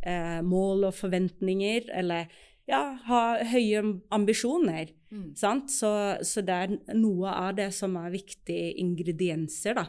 eh, 0.00 0.40
mål 0.40 0.88
og 0.88 0.96
forventninger, 0.96 1.90
eller 1.92 2.30
ja, 2.68 2.82
ha 3.08 3.22
høye 3.48 3.82
ambisjoner. 4.14 4.92
Mm. 5.10 5.30
Sant? 5.38 5.72
Så, 5.72 5.90
så, 6.22 6.44
det 6.44 6.58
er 6.64 6.76
noe 6.96 7.32
av 7.32 7.56
det 7.58 7.70
som 7.76 7.96
er 8.00 8.12
viktige 8.14 8.74
ingredienser, 8.82 9.80
da. 9.80 9.88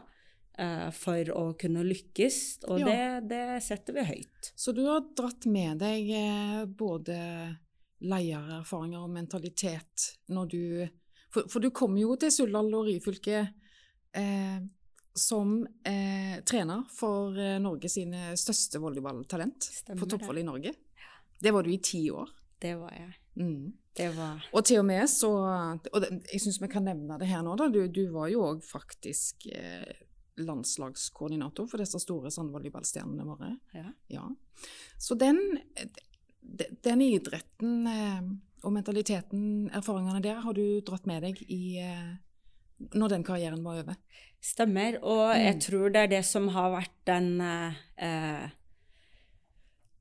Uh, 0.60 0.90
for 0.92 1.30
å 1.32 1.44
kunne 1.56 1.86
lykkes, 1.88 2.38
og 2.68 2.82
ja. 2.82 2.90
det, 2.90 3.30
det, 3.32 3.44
setter 3.64 3.96
vi 3.96 4.04
høyt. 4.10 4.50
Så 4.60 4.74
du 4.76 4.82
har 4.90 5.06
dratt 5.16 5.48
med 5.48 5.80
deg 5.80 6.10
eh, 6.12 6.66
både 6.68 7.16
leiererfaringer 8.04 9.06
og 9.06 9.14
mentalitet 9.14 10.10
når 10.32 10.52
du 10.52 10.64
For, 11.32 11.46
for 11.46 11.62
du 11.62 11.70
kom 11.76 11.96
jo 12.00 12.16
til 12.20 12.32
Suldal 12.34 12.74
og 12.74 12.88
Ryfylke 12.88 13.40
eh, 14.18 14.60
som 15.14 15.68
eh, 15.86 16.40
trener 16.48 16.84
for 16.92 17.38
eh, 17.38 17.60
Norge 17.62 17.92
sine 17.92 18.34
største 18.40 18.82
volleyballtalent 18.82 19.68
Stemmer 19.68 20.02
for 20.02 20.10
toppvoll 20.10 20.42
i 20.42 20.48
Norge. 20.48 20.74
Det 21.40 21.54
var 21.54 21.64
du 21.64 21.72
i 21.72 21.80
ti 21.84 22.02
år. 22.12 22.32
Det 22.60 22.76
var 22.80 22.92
jeg. 22.96 23.14
Mm. 23.40 23.72
Det 23.96 24.10
var 24.18 24.44
Og 24.54 24.66
til 24.68 24.82
og 24.82 24.86
med 24.90 25.08
så 25.12 25.30
Og 25.94 26.04
jeg 26.04 26.42
syns 26.44 26.60
vi 26.62 26.68
kan 26.72 26.84
nevne 26.88 27.18
det 27.20 27.30
her 27.30 27.44
nå, 27.46 27.56
da. 27.60 27.70
Du, 27.72 27.82
du 27.88 28.04
var 28.14 28.30
jo 28.32 28.44
òg 28.50 28.62
faktisk 28.66 29.48
eh, 29.54 30.06
landslagskoordinator 30.40 31.68
for 31.68 31.82
disse 31.82 32.00
store 32.04 32.32
sandvolleyballstjernene 32.32 33.26
våre. 33.28 33.54
Ja. 33.76 33.90
ja. 34.12 34.28
Så 35.00 35.18
den, 35.20 35.42
den 36.40 37.04
idretten 37.04 37.90
eh, 37.92 38.30
og 38.64 38.76
mentaliteten, 38.76 39.70
erfaringene 39.76 40.24
der, 40.24 40.42
har 40.44 40.56
du 40.56 40.80
dratt 40.86 41.08
med 41.10 41.24
deg 41.28 41.44
i 41.48 41.80
eh, 41.84 42.16
når 42.96 43.16
den 43.16 43.26
karrieren 43.28 43.64
var 43.64 43.82
over? 43.84 44.00
Stemmer, 44.40 45.02
og 45.04 45.34
jeg 45.36 45.58
mm. 45.58 45.62
tror 45.66 45.92
det 45.92 46.06
er 46.06 46.12
det 46.14 46.24
som 46.28 46.48
har 46.56 46.72
vært 46.72 46.96
den 47.10 47.34
eh, 47.44 48.48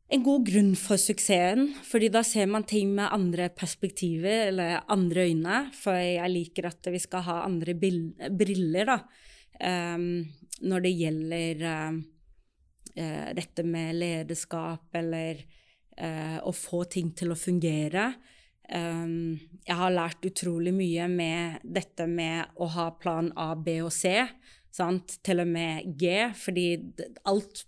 en 0.08 0.22
god 0.24 0.46
grunn 0.48 0.70
for 0.78 1.00
suksessen, 1.00 1.74
fordi 1.84 2.08
da 2.12 2.22
ser 2.24 2.48
man 2.48 2.64
ting 2.68 2.94
med 2.96 3.12
andre 3.12 3.50
perspektiver 3.52 4.48
eller 4.48 4.78
andre 4.88 5.26
øyne. 5.28 5.58
For 5.76 5.98
jeg 6.00 6.32
liker 6.32 6.70
at 6.70 6.88
vi 6.92 7.00
skal 7.02 7.26
ha 7.26 7.42
andre 7.44 7.74
briller 7.76 8.88
da, 8.88 8.96
um, 9.60 10.24
når 10.64 10.86
det 10.86 10.94
gjelder 10.96 11.66
um, 11.90 12.00
uh, 12.96 13.28
dette 13.36 13.66
med 13.68 14.00
lederskap 14.00 14.96
eller 14.96 15.44
uh, 16.00 16.40
å 16.40 16.56
få 16.56 16.86
ting 16.88 17.12
til 17.12 17.34
å 17.34 17.38
fungere. 17.38 18.08
Um, 18.68 19.36
jeg 19.64 19.76
har 19.76 19.92
lært 19.92 20.24
utrolig 20.28 20.72
mye 20.76 21.04
med 21.12 21.60
dette 21.64 22.08
med 22.08 22.56
å 22.56 22.68
ha 22.72 22.90
plan 22.96 23.28
A, 23.36 23.52
B 23.52 23.82
og 23.84 23.92
C. 23.92 24.16
Sant? 24.72 25.18
Til 25.24 25.44
og 25.44 25.52
med 25.52 25.84
G, 26.00 26.30
fordi 26.32 26.70
alt 27.28 27.66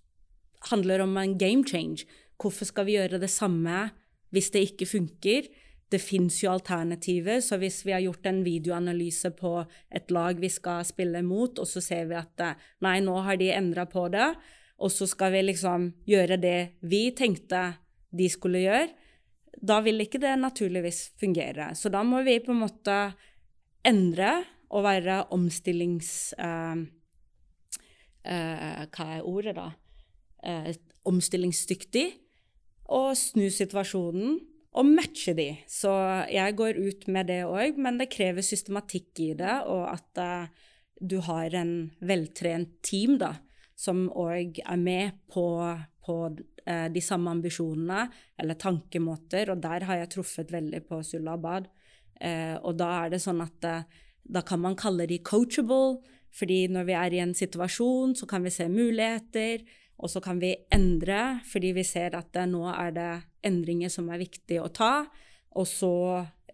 handler 0.68 1.04
om 1.04 1.16
en 1.16 1.38
game 1.40 1.64
change. 1.64 2.08
Hvorfor 2.40 2.68
skal 2.68 2.88
vi 2.88 2.96
gjøre 2.96 3.20
det 3.20 3.30
samme 3.32 3.90
hvis 4.32 4.50
det 4.54 4.62
ikke 4.70 4.88
funker? 4.88 5.50
Det 5.90 5.98
fins 5.98 6.38
jo 6.44 6.52
alternativer, 6.52 7.40
så 7.42 7.58
hvis 7.58 7.80
vi 7.84 7.92
har 7.92 8.04
gjort 8.04 8.28
en 8.30 8.44
videoanalyse 8.46 9.32
på 9.34 9.56
et 9.90 10.12
lag 10.14 10.38
vi 10.38 10.48
skal 10.52 10.84
spille 10.86 11.22
mot, 11.26 11.58
og 11.58 11.66
så 11.66 11.82
ser 11.82 12.06
vi 12.06 12.14
at 12.14 12.44
nei, 12.84 13.00
nå 13.02 13.16
har 13.26 13.40
de 13.40 13.50
endra 13.50 13.88
på 13.90 14.06
det, 14.14 14.28
og 14.78 14.92
så 14.94 15.08
skal 15.10 15.34
vi 15.34 15.42
liksom 15.48 15.90
gjøre 16.08 16.38
det 16.40 16.58
vi 16.86 17.08
tenkte 17.18 17.64
de 18.14 18.28
skulle 18.30 18.62
gjøre, 18.62 18.86
da 19.60 19.80
vil 19.84 20.00
ikke 20.02 20.20
det 20.22 20.36
naturligvis 20.38 21.10
fungere. 21.20 21.72
Så 21.74 21.90
da 21.92 22.04
må 22.06 22.22
vi 22.26 22.38
på 22.40 22.54
en 22.54 22.62
måte 22.62 22.96
endre 23.86 24.32
og 24.70 24.86
være 24.86 25.24
omstillings... 25.34 26.32
Uh, 26.38 26.86
uh, 28.24 28.82
hva 28.86 29.06
er 29.16 29.26
ordet, 29.26 29.56
da? 29.58 29.68
Uh, 30.46 30.70
omstillingsdyktig. 31.10 32.06
Og 32.90 33.12
snu 33.18 33.46
situasjonen 33.54 34.38
og 34.78 34.86
matche 34.86 35.34
de. 35.34 35.48
Så 35.70 35.90
jeg 36.30 36.56
går 36.58 36.78
ut 36.78 37.06
med 37.10 37.30
det 37.30 37.42
òg, 37.46 37.78
men 37.78 37.98
det 37.98 38.10
krever 38.12 38.44
systematikk 38.46 39.22
i 39.22 39.30
det, 39.38 39.56
og 39.66 39.86
at 39.90 40.50
du 41.00 41.18
har 41.24 41.54
en 41.56 41.90
veltrent 42.04 42.76
team 42.86 43.16
da, 43.20 43.34
som 43.78 44.08
òg 44.12 44.60
er 44.60 44.78
med 44.78 45.16
på, 45.32 45.46
på 46.04 46.16
uh, 46.28 46.88
de 46.92 47.02
samme 47.02 47.32
ambisjonene 47.32 48.04
eller 48.38 48.58
tankemåter, 48.60 49.50
og 49.50 49.62
der 49.64 49.86
har 49.88 50.02
jeg 50.02 50.12
truffet 50.16 50.52
veldig 50.52 50.82
på 50.86 51.00
Sulabad. 51.06 51.70
Uh, 52.20 52.60
og 52.60 52.76
da 52.78 52.92
er 53.00 53.14
det 53.14 53.22
sånn 53.24 53.40
at 53.42 53.70
da 54.30 54.42
kan 54.46 54.60
man 54.62 54.76
kalle 54.78 55.08
de 55.08 55.18
coachable, 55.24 56.02
fordi 56.36 56.66
når 56.70 56.86
vi 56.86 56.94
er 56.94 57.14
i 57.16 57.22
en 57.24 57.34
situasjon, 57.34 58.14
så 58.14 58.28
kan 58.30 58.44
vi 58.46 58.52
se 58.54 58.68
muligheter, 58.70 59.64
og 60.00 60.08
så 60.08 60.22
kan 60.24 60.40
vi 60.40 60.54
endre, 60.72 61.40
fordi 61.44 61.74
vi 61.76 61.84
ser 61.84 62.16
at 62.16 62.30
det, 62.32 62.46
nå 62.48 62.64
er 62.72 62.94
det 62.96 63.10
endringer 63.46 63.92
som 63.92 64.08
er 64.12 64.22
viktige 64.22 64.64
å 64.64 64.70
ta, 64.72 65.04
og 65.58 65.66
så 65.68 65.94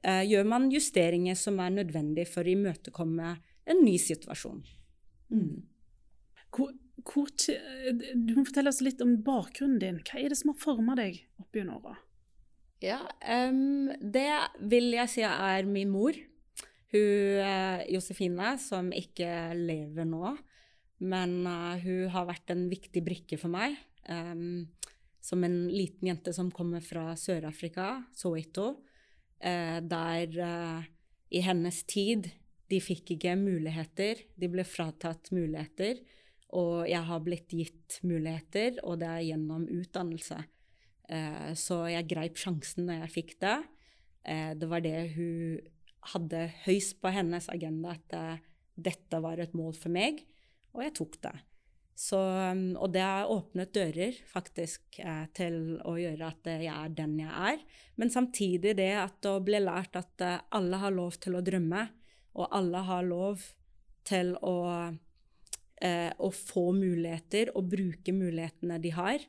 eh, 0.02 0.24
gjør 0.26 0.48
man 0.50 0.70
justeringer 0.72 1.38
som 1.38 1.60
er 1.62 1.74
nødvendige 1.76 2.30
for 2.30 2.46
å 2.46 2.54
imøtekomme 2.56 3.36
en 3.66 3.82
ny 3.84 3.94
situasjon. 4.02 4.64
Mm. 5.30 5.62
Hvor, 6.54 6.72
hvor, 7.06 7.30
du 7.36 8.32
må 8.34 8.46
fortelle 8.46 8.72
oss 8.72 8.82
litt 8.82 9.02
om 9.04 9.18
bakgrunnen 9.26 9.80
din. 9.82 10.02
Hva 10.06 10.22
er 10.22 10.32
det 10.32 10.40
som 10.40 10.52
har 10.52 10.60
forma 10.62 10.96
deg 10.98 11.20
opp 11.42 11.58
gjennom 11.58 11.82
åra? 11.82 11.98
Ja, 12.84 13.00
um, 13.48 13.88
det 14.00 14.28
vil 14.68 14.90
jeg 14.96 15.12
si 15.12 15.24
er 15.26 15.68
min 15.68 15.92
mor. 15.92 16.16
Hun 16.92 17.42
uh, 17.42 17.82
Josefine, 17.90 18.56
som 18.62 18.92
ikke 18.94 19.30
lever 19.58 20.06
nå. 20.08 20.36
Men 20.98 21.44
uh, 21.44 21.76
hun 21.82 22.08
har 22.12 22.28
vært 22.28 22.52
en 22.54 22.66
viktig 22.70 23.02
brikke 23.04 23.38
for 23.40 23.52
meg. 23.52 23.76
Um, 24.08 24.66
som 25.20 25.42
en 25.44 25.66
liten 25.68 26.08
jente 26.08 26.32
som 26.32 26.52
kommer 26.54 26.84
fra 26.84 27.10
Sør-Afrika, 27.18 28.06
Soweto. 28.16 28.76
Uh, 29.42 29.82
der 29.84 30.32
i 31.28 31.42
hennes 31.44 31.82
tid 31.90 32.30
de 32.70 32.78
fikk 32.82 33.16
ikke 33.16 33.34
muligheter. 33.38 34.22
De 34.38 34.48
ble 34.50 34.64
fratatt 34.66 35.30
muligheter. 35.34 36.00
Og 36.56 36.86
jeg 36.88 37.02
har 37.08 37.24
blitt 37.24 37.52
gitt 37.52 37.98
muligheter, 38.06 38.78
og 38.86 39.00
det 39.02 39.08
er 39.10 39.24
gjennom 39.26 39.66
utdannelse. 39.66 40.38
Så 41.58 41.76
jeg 41.90 42.06
greip 42.10 42.38
sjansen 42.38 42.86
når 42.86 43.02
jeg 43.02 43.12
fikk 43.12 43.32
det. 43.42 43.56
Det 44.58 44.68
var 44.70 44.82
det 44.82 44.94
hun 45.14 45.58
hadde 46.14 46.44
høyst 46.64 46.96
på 47.02 47.12
hennes 47.14 47.50
agenda, 47.52 47.96
at 47.98 48.40
dette 48.78 49.20
var 49.22 49.42
et 49.42 49.54
mål 49.58 49.74
for 49.78 49.94
meg, 49.94 50.22
og 50.76 50.82
jeg 50.84 50.94
tok 50.98 51.20
det. 51.24 51.34
Så, 51.96 52.18
mm, 52.52 52.76
og 52.76 52.90
det 52.92 53.00
har 53.00 53.30
åpnet 53.32 53.72
dører, 53.72 54.18
faktisk, 54.28 54.98
eh, 55.00 55.24
til 55.36 55.78
å 55.88 55.94
gjøre 55.96 56.28
at 56.28 56.50
jeg 56.52 56.68
er 56.68 56.92
den 56.92 57.14
jeg 57.22 57.32
er. 57.32 57.62
Men 57.96 58.12
samtidig 58.12 58.74
det 58.76 58.92
at 59.00 59.28
å 59.30 59.38
bli 59.40 59.62
lært 59.64 59.96
at 59.96 60.24
eh, 60.24 60.42
alle 60.52 60.82
har 60.82 60.92
lov 60.92 61.16
til 61.24 61.38
å 61.38 61.44
drømme, 61.44 61.86
og 62.36 62.52
alle 62.52 62.84
har 62.84 63.06
lov 63.08 63.46
til 64.06 64.34
å 64.44 64.56
eh, 65.80 66.12
å 66.20 66.28
få 66.32 66.70
muligheter 66.76 67.52
og 67.56 67.70
bruke 67.72 68.12
mulighetene 68.12 68.78
de 68.82 68.92
har. 68.96 69.24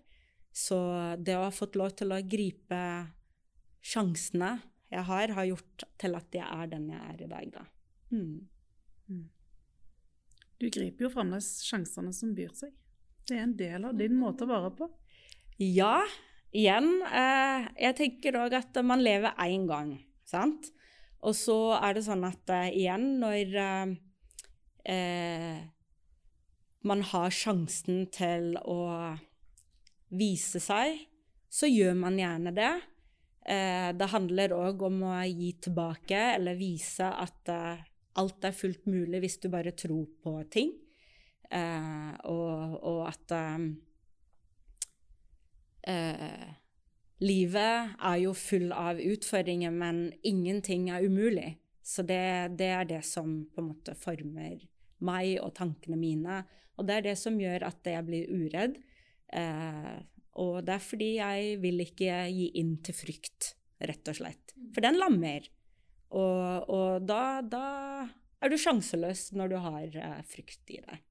Så 0.52 0.78
det 1.20 1.38
å 1.38 1.46
ha 1.46 1.54
fått 1.54 1.78
lov 1.80 1.96
til 1.96 2.12
å 2.12 2.24
gripe 2.24 2.82
sjansene 3.80 4.58
jeg 4.92 5.04
har, 5.08 5.34
har 5.36 5.48
gjort 5.48 5.88
til 6.00 6.16
at 6.18 6.36
jeg 6.36 6.48
er 6.48 6.70
den 6.72 6.88
jeg 6.92 7.02
er 7.14 7.24
i 7.24 7.32
dag, 7.32 7.50
da. 7.54 7.66
Mm. 8.12 8.48
Mm. 9.12 9.26
Du 10.58 10.70
griper 10.74 11.06
jo 11.06 11.12
fremdeles 11.14 11.50
sjansene 11.66 12.14
som 12.16 12.34
byr 12.38 12.54
seg. 12.58 12.74
Det 13.28 13.36
er 13.38 13.46
en 13.46 13.58
del 13.60 13.86
av 13.86 13.98
din 14.00 14.16
måte 14.18 14.48
å 14.48 14.50
være 14.50 14.72
på. 14.78 14.88
Ja. 15.62 16.02
Igjen, 16.56 17.02
eh, 17.04 17.68
jeg 17.84 17.96
tenker 17.98 18.38
òg 18.40 18.56
at 18.58 18.78
man 18.86 19.04
lever 19.04 19.36
én 19.44 19.68
gang, 19.70 19.98
sant? 20.26 20.72
Og 21.22 21.36
så 21.36 21.76
er 21.76 21.98
det 21.98 22.06
sånn 22.08 22.24
at 22.26 22.50
eh, 22.54 22.70
igjen, 22.80 23.18
når 23.22 23.58
eh, 23.62 23.96
eh, 24.94 25.60
man 26.88 27.04
har 27.12 27.34
sjansen 27.36 28.06
til 28.16 28.56
å 28.64 28.80
vise 30.16 30.62
seg, 30.64 31.04
så 31.52 31.68
gjør 31.70 31.98
man 32.00 32.18
gjerne 32.22 32.56
det. 32.56 32.72
Eh, 33.48 33.92
det 33.98 34.10
handler 34.14 34.56
òg 34.56 34.88
om 34.88 35.04
å 35.12 35.14
gi 35.28 35.52
tilbake, 35.68 36.22
eller 36.38 36.58
vise 36.60 37.12
at 37.12 37.52
eh, 37.52 37.86
alt 38.22 38.46
er 38.48 38.56
fullt 38.56 38.86
mulig 38.90 39.22
hvis 39.24 39.40
du 39.44 39.50
bare 39.54 39.76
tror 39.78 40.06
på 40.24 40.34
ting. 40.54 40.74
Eh, 41.52 42.14
og, 42.28 42.80
og, 42.84 43.02
at 43.08 43.32
eh, 45.88 46.48
Livet 47.24 47.96
er 47.98 48.18
jo 48.22 48.34
full 48.38 48.70
av 48.76 49.00
utfordringer, 49.02 49.72
men 49.74 50.12
ingenting 50.28 50.92
er 50.94 51.06
umulig. 51.08 51.56
Så 51.82 52.04
det, 52.06 52.58
det, 52.60 52.68
er 52.68 52.86
det 52.86 53.02
som 53.08 53.48
på 53.50 53.64
en 53.64 53.72
måte 53.72 53.96
former 53.98 54.60
meg 55.08 55.38
og 55.42 55.56
tankene 55.58 55.98
mine. 55.98 56.44
Og 56.78 56.86
det 56.86 56.98
er 56.98 57.06
det 57.08 57.16
som 57.18 57.40
gjør 57.42 57.66
at 57.70 57.88
jeg 57.90 58.06
blir 58.06 58.30
uredd. 58.30 58.78
Eh, 59.34 59.96
og 60.38 60.60
det 60.68 60.76
er 60.76 60.84
fordi 60.84 61.12
jeg 61.16 61.58
vil 61.64 61.82
ikke 61.88 62.20
gi 62.30 62.52
inn 62.62 62.76
til 62.86 62.98
frykt, 62.98 63.56
rett 63.82 64.12
og 64.12 64.20
slett. 64.20 64.54
For 64.76 64.86
den 64.86 65.00
lammer. 65.02 65.48
Og, 66.16 66.70
og 66.72 67.08
da, 67.08 67.42
da, 67.44 67.68
er 68.40 68.52
du 68.52 68.58
sjanseløs 68.60 69.32
når 69.36 69.52
du 69.52 69.56
har 69.62 69.96
eh, 69.98 70.20
frykt 70.30 70.72
i 70.72 70.82
deg. 70.84 71.02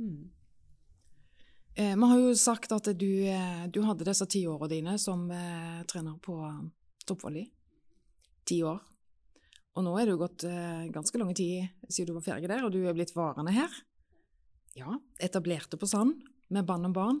Mm. 0.00 0.30
Eh, 1.74 1.96
vi 1.96 2.10
har 2.12 2.20
jo 2.20 2.34
sagt 2.38 2.72
at 2.72 2.90
du, 2.98 3.10
eh, 3.28 3.66
du 3.68 3.82
hadde 3.86 4.06
disse 4.06 4.26
ti 4.30 4.44
åra 4.48 4.68
dine 4.70 4.96
som 4.98 5.28
eh, 5.30 5.82
trener 5.90 6.16
på 6.22 6.38
eh, 6.46 6.62
toppvolley. 7.06 7.46
Ti 8.48 8.62
år. 8.66 8.80
Og 9.78 9.86
nå 9.86 9.92
er 9.96 10.08
det 10.08 10.16
jo 10.16 10.22
gått 10.24 10.42
ganske 10.90 11.18
lang 11.20 11.30
tid 11.38 11.68
siden 11.86 12.08
du 12.10 12.16
var 12.16 12.24
ferdig 12.24 12.48
der, 12.50 12.64
og 12.66 12.72
du 12.74 12.80
er 12.82 12.96
blitt 12.96 13.12
varende 13.14 13.52
her. 13.54 13.70
Ja, 14.74 14.96
etablerte 15.22 15.78
på 15.78 15.86
Sand 15.86 16.24
med 16.50 16.66
band 16.66 16.88
og 16.88 16.96
barn. 16.96 17.20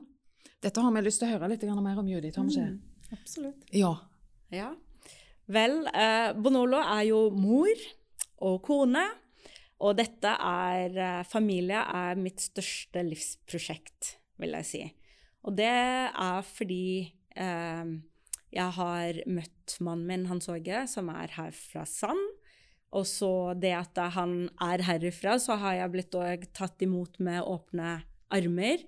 Dette 0.60 0.82
har 0.82 0.92
vi 0.96 1.02
lyst 1.04 1.22
til 1.22 1.30
å 1.30 1.36
høre 1.36 1.52
litt 1.52 1.62
mer 1.62 2.00
om, 2.02 2.08
Judith. 2.10 2.40
Har 2.40 2.48
vi 2.48 2.56
ikke? 2.56 2.66
Mm, 2.74 3.14
absolutt. 3.16 3.70
Ja. 3.76 3.92
ja. 4.50 4.72
Vel, 5.50 5.82
eh, 5.90 6.30
Bonolo 6.38 6.78
er 6.78 7.08
jo 7.08 7.24
mor 7.34 7.84
og 8.46 8.60
kone. 8.66 9.04
Og 9.80 9.96
dette 9.96 10.28
er 10.28 11.24
Familie 11.24 11.80
er 11.80 12.18
mitt 12.20 12.42
største 12.44 13.00
livsprosjekt 13.06 14.18
vil 14.40 14.56
jeg 14.58 14.68
si. 14.68 14.82
Og 15.46 15.56
det 15.56 15.70
er 15.70 16.42
fordi 16.44 17.08
eh, 17.32 17.92
jeg 18.50 18.76
har 18.76 19.22
møtt 19.30 19.76
mannen 19.80 20.06
min, 20.08 20.28
Hans 20.30 20.50
Åge, 20.52 20.84
som 20.90 21.10
er 21.12 21.32
her 21.36 21.54
fra 21.56 21.86
Sand. 21.88 22.22
Og 22.90 23.06
så 23.06 23.54
det 23.54 23.72
at 23.78 23.98
han 24.16 24.48
er 24.66 24.82
herifra, 24.82 25.36
så 25.38 25.56
har 25.62 25.78
jeg 25.78 25.92
blitt 25.94 26.16
tatt 26.56 26.82
imot 26.82 27.20
med 27.22 27.44
åpne 27.46 28.00
armer. 28.34 28.82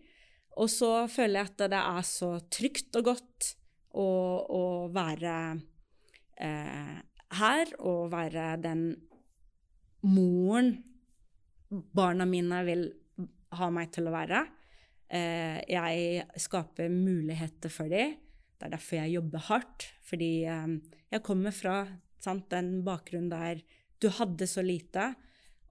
Og 0.58 0.68
så 0.68 1.06
føler 1.08 1.40
jeg 1.40 1.52
at 1.52 1.66
det 1.72 1.82
er 1.82 2.06
så 2.06 2.32
trygt 2.52 2.98
og 2.98 3.12
godt 3.12 3.52
å, 3.94 4.08
å 4.42 4.64
være 4.92 5.36
eh, 6.40 6.98
her 7.38 7.74
og 7.80 8.10
være 8.12 8.56
den 8.62 8.86
moren 10.06 10.74
barna 11.72 12.26
mine 12.28 12.58
vil 12.66 12.88
ha 13.56 13.68
meg 13.72 13.92
til 13.94 14.08
å 14.08 14.14
være. 14.14 14.42
Eh, 15.12 15.60
jeg 15.68 16.24
skaper 16.40 16.92
muligheter 16.92 17.72
for 17.72 17.90
dem. 17.92 18.16
Det 18.56 18.68
er 18.68 18.74
derfor 18.74 18.98
jeg 19.00 19.14
jobber 19.16 19.46
hardt. 19.48 19.88
Fordi 20.08 20.32
eh, 20.48 20.74
jeg 21.12 21.24
kommer 21.26 21.54
fra 21.56 21.76
sant, 22.22 22.48
den 22.52 22.80
bakgrunnen 22.86 23.32
der 23.32 23.62
du 24.02 24.08
hadde 24.10 24.48
så 24.50 24.64
lite, 24.66 25.12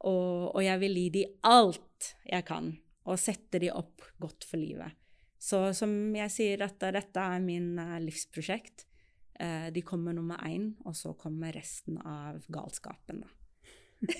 og, 0.07 0.55
og 0.55 0.61
jeg 0.63 0.79
vil 0.81 0.97
gi 0.97 1.07
dem 1.17 1.33
alt 1.45 2.13
jeg 2.25 2.45
kan, 2.47 2.71
og 3.05 3.19
sette 3.19 3.59
dem 3.61 3.75
opp 3.75 4.05
godt 4.23 4.47
for 4.47 4.61
livet. 4.61 4.95
Så 5.41 5.59
som 5.75 5.91
jeg 6.15 6.31
sier, 6.31 6.63
at 6.63 6.79
dette 6.95 7.21
er 7.21 7.43
min 7.43 7.73
uh, 7.81 7.97
livsprosjekt. 8.01 8.85
Uh, 9.39 9.69
de 9.73 9.81
kommer 9.85 10.13
nummer 10.13 10.41
én, 10.47 10.73
og 10.85 10.95
så 10.97 11.13
kommer 11.17 11.53
resten 11.55 11.97
av 12.01 12.43
galskapen, 12.51 13.23
da. 13.23 13.29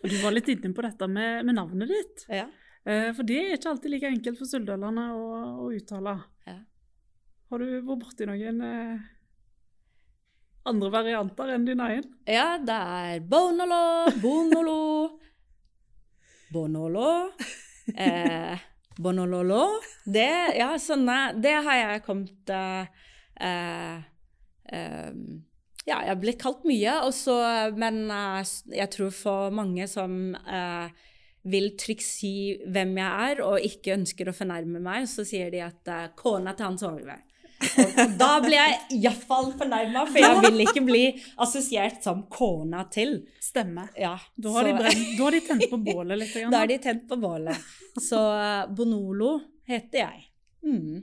og 0.00 0.10
du 0.10 0.16
var 0.22 0.34
litt 0.34 0.50
inne 0.52 0.72
på 0.74 0.84
dette 0.86 1.06
med, 1.10 1.44
med 1.46 1.54
navnet 1.58 1.90
ditt. 1.90 2.26
Ja. 2.30 2.46
Eh, 2.88 3.10
for 3.16 3.26
det 3.28 3.36
er 3.36 3.56
ikke 3.56 3.72
alltid 3.74 3.92
like 3.92 4.08
enkelt 4.08 4.38
for 4.40 4.48
suldølene 4.48 5.06
å, 5.12 5.24
å, 5.66 5.70
uttale. 5.76 6.14
Ja. 6.48 6.56
Har 7.50 7.60
du 7.60 7.66
vært 7.68 8.04
borti 8.04 8.28
noen 8.28 8.62
eh, 8.64 9.08
andre 10.70 10.92
varianter 10.94 11.52
enn 11.56 11.66
din 11.68 11.82
egen? 11.84 12.06
Ja, 12.30 12.54
det 12.62 12.76
er 12.76 13.26
bonolo, 13.26 13.82
bonolo, 14.22 14.78
bonolo, 16.54 17.10
eh, 18.06 18.64
bonololo. 19.02 19.64
Det, 20.04 20.30
ja, 20.58 20.72
sånne, 20.80 21.18
det 21.40 21.54
har 21.66 21.78
jeg 21.80 22.04
kommet 22.06 22.54
eh, 22.54 23.06
eh 23.40 24.08
ja, 25.88 25.96
jeg 26.04 26.10
har 26.12 26.18
blitt 26.20 26.38
kalt 26.38 26.66
mye, 26.68 26.92
også, 27.08 27.34
men 27.80 28.04
jeg 28.70 28.90
tror 28.92 29.14
for 29.16 29.54
mange 29.54 29.86
som 29.90 30.36
uh, 30.36 30.92
vil 31.48 31.70
trygt 31.80 32.04
si 32.04 32.60
hvem 32.68 32.92
jeg 33.00 33.30
er, 33.30 33.40
og 33.42 33.64
ikke 33.64 33.96
ønsker 33.96 34.28
å 34.28 34.34
fornærme 34.36 34.82
meg, 34.84 35.08
så 35.10 35.24
sier 35.26 35.50
de 35.50 35.62
at 35.64 35.90
uh, 35.90 36.12
kona 36.14 36.52
til 36.54 36.68
Hans 36.68 36.84
Ove. 36.86 37.16
Og 37.60 38.14
da 38.16 38.30
blir 38.40 38.56
jeg 38.56 39.00
iallfall 39.02 39.50
fornærma, 39.58 40.06
for 40.08 40.22
jeg 40.22 40.40
vil 40.46 40.62
ikke 40.64 40.82
bli 40.86 41.02
assosiert 41.44 42.00
som 42.04 42.22
kona 42.32 42.86
til. 42.92 43.18
Stemmer. 43.44 43.90
Ja, 44.00 44.14
da, 44.34 44.54
har 44.56 44.68
de 44.68 44.74
brent, 44.78 45.06
da, 45.18 45.24
har 45.26 45.36
de 45.36 45.40
tent 45.44 45.66
på 45.68 45.80
bålet 45.84 46.22
litt? 46.22 46.34
Igjen, 46.38 46.50
da 46.54 46.62
har 46.62 46.70
de 46.70 46.78
tent 46.82 47.06
på 47.10 47.18
bålet. 47.20 47.70
Så 48.00 48.20
uh, 48.20 48.64
Bonolo 48.72 49.34
heter 49.68 50.04
jeg. 50.06 50.26
Mm. 50.64 51.00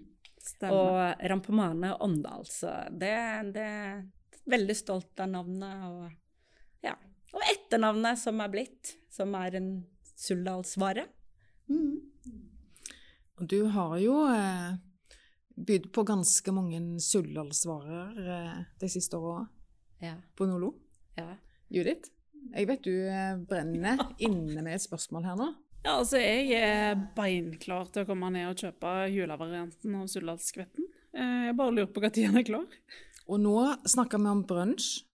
Og 0.71 1.25
Rampomane 1.29 1.93
Åndal. 2.01 2.47
Så 2.49 2.71
det, 2.89 3.15
det 3.53 3.65
er 3.65 4.05
Veldig 4.47 4.75
stolt 4.79 5.19
av 5.19 5.27
navnet. 5.27 5.79
Og, 5.91 6.11
ja. 6.85 6.93
og 7.35 7.41
etternavnet 7.51 8.19
som 8.21 8.39
er 8.39 8.51
blitt, 8.53 8.93
som 9.11 9.33
er 9.35 9.57
en 9.59 9.71
Suldalsvare. 10.17 11.03
Mm. 11.67 11.97
Og 13.37 13.49
du 13.51 13.59
har 13.73 13.97
jo 13.99 14.21
eh, 14.31 14.77
bydd 15.57 15.89
på 15.93 16.03
ganske 16.07 16.53
mange 16.53 16.79
Suldalsvarer 17.01 18.19
eh, 18.33 18.59
de 18.79 18.89
siste 18.91 19.17
åra 19.17 19.47
ja. 20.03 20.15
på 20.37 20.45
Nolo. 20.49 20.73
Ja. 21.17 21.33
Judith, 21.73 22.11
jeg 22.53 22.69
vet 22.69 22.85
du 22.85 22.93
eh, 22.93 23.39
brenner 23.49 24.03
inne 24.23 24.61
med 24.61 24.75
et 24.75 24.85
spørsmål 24.85 25.25
her 25.27 25.39
nå. 25.39 25.49
Ja, 25.85 25.97
altså 25.97 26.19
jeg 26.19 26.51
er 26.57 26.95
beinklar 27.15 27.89
til 27.93 28.03
å 28.03 28.09
komme 28.09 28.29
ned 28.33 28.49
og 28.49 28.61
kjøpe 28.61 28.93
julevarianten 29.13 29.99
av 29.99 30.07
Suldalskvetten. 30.11 30.87
Eh, 31.17 31.49
jeg 31.49 31.57
bare 31.59 31.75
lurer 31.75 31.91
på 31.91 32.03
når 32.03 32.15
den 32.15 32.41
er 32.41 32.47
klar. 32.47 32.79
Og 33.27 33.41
nå 33.43 33.57
snakker 33.89 34.21
vi 34.23 34.31
om 34.31 34.45
brunsj 34.47 35.07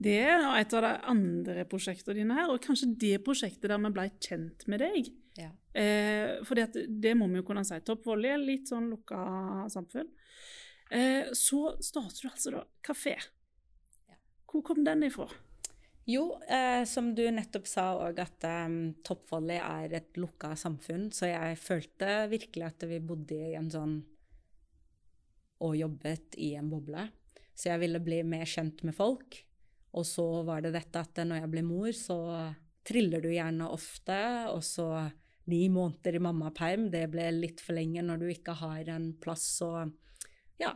det 0.00 0.16
er 0.24 0.46
et 0.56 0.72
av 0.72 0.84
de 0.86 0.90
andre 1.12 1.66
prosjektene 1.68 2.22
dine 2.22 2.36
her, 2.38 2.48
og 2.48 2.62
kanskje 2.64 2.94
det 3.02 3.18
prosjektet 3.24 3.68
der 3.68 3.80
vi 3.82 3.90
ble 3.92 4.06
kjent 4.24 4.64
med 4.70 4.80
deg. 4.80 5.10
Ja. 5.38 5.50
Eh, 5.80 6.40
for 6.46 6.58
det 6.58 7.12
må 7.18 7.28
vi 7.30 7.40
jo 7.40 7.46
kunne 7.46 7.64
si. 7.66 7.78
Topp 7.86 8.08
Volley 8.08 8.32
er 8.34 8.42
litt 8.42 8.70
sånn 8.70 8.90
lukka 8.92 9.20
samfunn. 9.70 10.08
Eh, 10.90 11.30
så 11.38 11.76
starter 11.80 12.26
du 12.26 12.32
altså 12.32 12.54
da 12.56 12.64
kafé. 12.82 13.14
Ja. 14.10 14.18
Hvor 14.50 14.64
kom 14.66 14.82
den 14.86 15.06
ifra? 15.06 15.28
Jo, 16.10 16.40
eh, 16.48 16.84
som 16.84 17.12
du 17.14 17.22
nettopp 17.30 17.68
sa 17.70 17.90
òg, 18.00 18.18
at 18.18 18.46
um, 18.48 18.94
toppvolley 19.06 19.60
er 19.60 19.92
et 20.00 20.16
lukka 20.18 20.56
samfunn. 20.58 21.10
Så 21.14 21.28
jeg 21.30 21.58
følte 21.60 22.24
virkelig 22.32 22.66
at 22.66 22.86
vi 22.90 22.98
bodde 23.04 23.36
i 23.50 23.54
en 23.58 23.70
sånn 23.70 24.00
Og 25.60 25.74
jobbet 25.76 26.38
i 26.40 26.54
en 26.56 26.70
boble. 26.72 27.02
Så 27.52 27.68
jeg 27.68 27.82
ville 27.82 28.00
bli 28.00 28.22
mer 28.24 28.48
kjent 28.48 28.80
med 28.82 28.96
folk. 28.96 29.36
Og 29.92 30.06
så 30.08 30.24
var 30.48 30.62
det 30.64 30.72
dette 30.72 31.02
at 31.02 31.20
når 31.20 31.42
jeg 31.42 31.50
ble 31.52 31.62
mor, 31.66 31.90
så 31.92 32.16
triller 32.86 33.22
du 33.24 33.30
gjerne 33.32 33.70
ofte. 33.70 34.20
Og 34.52 34.62
så 34.66 34.90
ni 35.50 35.64
måneder 35.72 36.16
i 36.16 36.22
mammaperm, 36.22 36.90
det 36.92 37.06
ble 37.12 37.30
litt 37.34 37.62
for 37.64 37.76
lenge 37.78 38.04
når 38.06 38.22
du 38.22 38.28
ikke 38.30 38.54
har 38.60 38.92
en 38.92 39.10
plass 39.22 39.46
å 39.66 39.72
ja, 40.60 40.74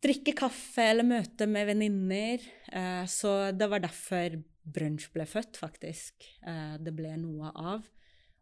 drikke 0.00 0.34
kaffe 0.36 0.86
eller 0.92 1.06
møte 1.06 1.46
med 1.50 1.68
venninner. 1.70 2.44
Eh, 2.72 3.04
så 3.10 3.52
det 3.52 3.68
var 3.70 3.84
derfor 3.84 4.40
brunsj 4.70 5.10
ble 5.14 5.26
født, 5.28 5.60
faktisk. 5.60 6.26
Eh, 6.46 6.76
det 6.80 6.94
ble 6.96 7.14
noe 7.20 7.52
av. 7.54 7.86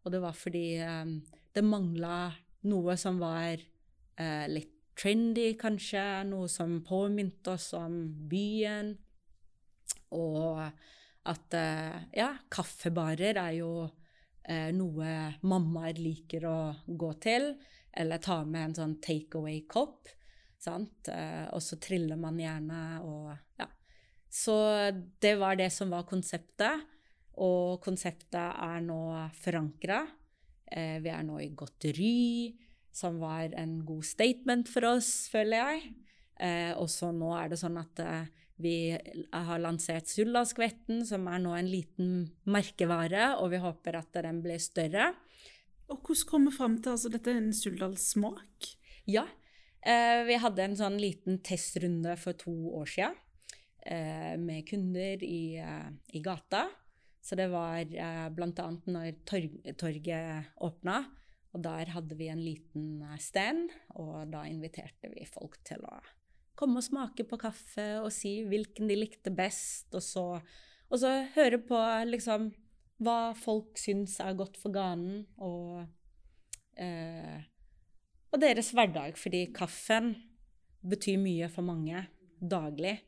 Og 0.04 0.14
det 0.14 0.22
var 0.22 0.36
fordi 0.38 0.66
eh, 0.84 1.14
det 1.54 1.66
mangla 1.66 2.28
noe 2.68 2.96
som 2.98 3.20
var 3.22 3.60
litt 4.50 4.72
trendy, 4.98 5.52
kanskje. 5.54 6.02
Noe 6.26 6.48
som 6.50 6.80
påminte 6.82 7.52
oss 7.54 7.68
om 7.78 8.00
byen. 8.30 8.96
Og 10.10 10.58
at 11.28 11.56
eh, 11.56 11.96
ja, 12.16 12.32
kaffebarer 12.52 13.38
er 13.40 13.56
jo 13.58 13.72
eh, 14.48 14.70
noe 14.74 15.14
mammaer 15.46 16.00
liker 16.00 16.46
å 16.48 16.58
gå 16.86 17.10
til. 17.22 17.52
Eller 17.98 18.22
ta 18.22 18.42
med 18.44 18.68
en 18.70 18.78
sånn 18.78 18.96
take 19.04 19.38
away-kopp. 19.38 20.10
Eh, 20.68 21.46
og 21.54 21.60
så 21.64 21.78
triller 21.80 22.18
man 22.20 22.38
gjerne 22.40 22.80
og 23.06 23.32
ja. 23.60 23.68
Så 24.28 24.54
det 25.22 25.38
var 25.40 25.56
det 25.56 25.70
som 25.72 25.92
var 25.94 26.08
konseptet. 26.08 26.84
Og 27.38 27.78
konseptet 27.84 28.58
er 28.60 28.82
nå 28.84 29.00
forankra. 29.38 30.02
Vi 30.68 31.08
er 31.08 31.22
nå 31.24 31.38
i 31.40 31.52
godteri, 31.56 32.50
som 32.92 33.16
var 33.22 33.54
en 33.56 33.78
god 33.88 34.04
statement 34.04 34.68
for 34.68 34.84
oss, 34.90 35.30
føler 35.32 35.62
jeg. 35.62 35.94
Eh, 36.44 36.74
og 36.76 36.90
så 36.92 37.08
nå 37.14 37.30
er 37.38 37.48
det 37.52 37.60
sånn 37.62 37.78
at 37.80 38.02
vi 38.58 38.92
har 39.32 39.62
lansert 39.62 40.10
Sullaskvetten, 40.10 41.04
som 41.06 41.28
er 41.30 41.42
nå 41.42 41.54
en 41.54 41.70
liten 41.70 42.10
merkevare, 42.50 43.36
og 43.38 43.52
vi 43.54 43.62
håper 43.62 44.00
at 44.00 44.18
den 44.26 44.42
blir 44.42 44.58
større. 44.62 45.12
Og 45.88 46.02
hvordan 46.02 46.28
kom 46.28 46.48
vi 46.48 46.56
fram 46.56 46.74
til 46.82 46.94
altså, 46.96 47.12
dette 47.12 47.32
er 47.32 47.40
en 47.40 47.54
Suldal-smak? 47.54 48.72
Ja, 49.08 49.24
eh, 49.80 50.24
vi 50.28 50.36
hadde 50.42 50.66
en 50.66 50.76
sånn 50.76 50.98
liten 51.00 51.40
testrunde 51.46 52.18
for 52.20 52.36
to 52.36 52.52
år 52.80 52.90
sia 52.90 53.12
eh, 53.86 54.34
med 54.40 54.66
kunder 54.68 55.24
i, 55.24 55.56
eh, 55.62 55.88
i, 56.12 56.20
gata. 56.24 56.66
Så 57.24 57.38
det 57.38 57.48
var 57.52 57.80
eh, 57.80 58.26
bl.a. 58.34 58.68
når 58.90 59.22
torg, 59.28 59.56
torget 59.80 60.52
åpna, 60.64 61.00
og 61.54 61.64
der 61.64 61.94
hadde 61.94 62.18
vi 62.18 62.28
en 62.32 62.44
liten 62.44 63.02
eh, 63.06 63.18
stand, 63.22 63.72
og 63.96 64.28
da 64.34 64.44
inviterte 64.50 65.14
vi 65.14 65.24
folk 65.30 65.60
til 65.68 65.84
å 65.88 65.98
komme 66.58 66.80
og 66.80 66.86
smake 66.86 67.26
på 67.28 67.38
kaffe 67.40 67.86
og 68.02 68.10
si 68.14 68.40
hvilken 68.48 68.90
de 68.90 68.96
likte 68.98 69.30
best, 69.34 69.92
og 69.94 70.02
så, 70.02 70.24
og 70.88 71.00
så 71.00 71.12
høre 71.36 71.60
på 71.62 71.78
liksom 72.08 72.50
hva 73.04 73.32
folk 73.38 73.78
syns 73.78 74.16
er 74.22 74.34
godt 74.38 74.58
for 74.58 74.74
ganen, 74.74 75.22
og, 75.38 75.86
eh, 76.74 77.38
og 78.32 78.42
deres 78.42 78.72
hverdag. 78.74 79.14
Fordi 79.18 79.44
kaffen 79.54 80.16
betyr 80.82 81.20
mye 81.22 81.50
for 81.52 81.66
mange 81.66 82.08
daglig. 82.38 82.98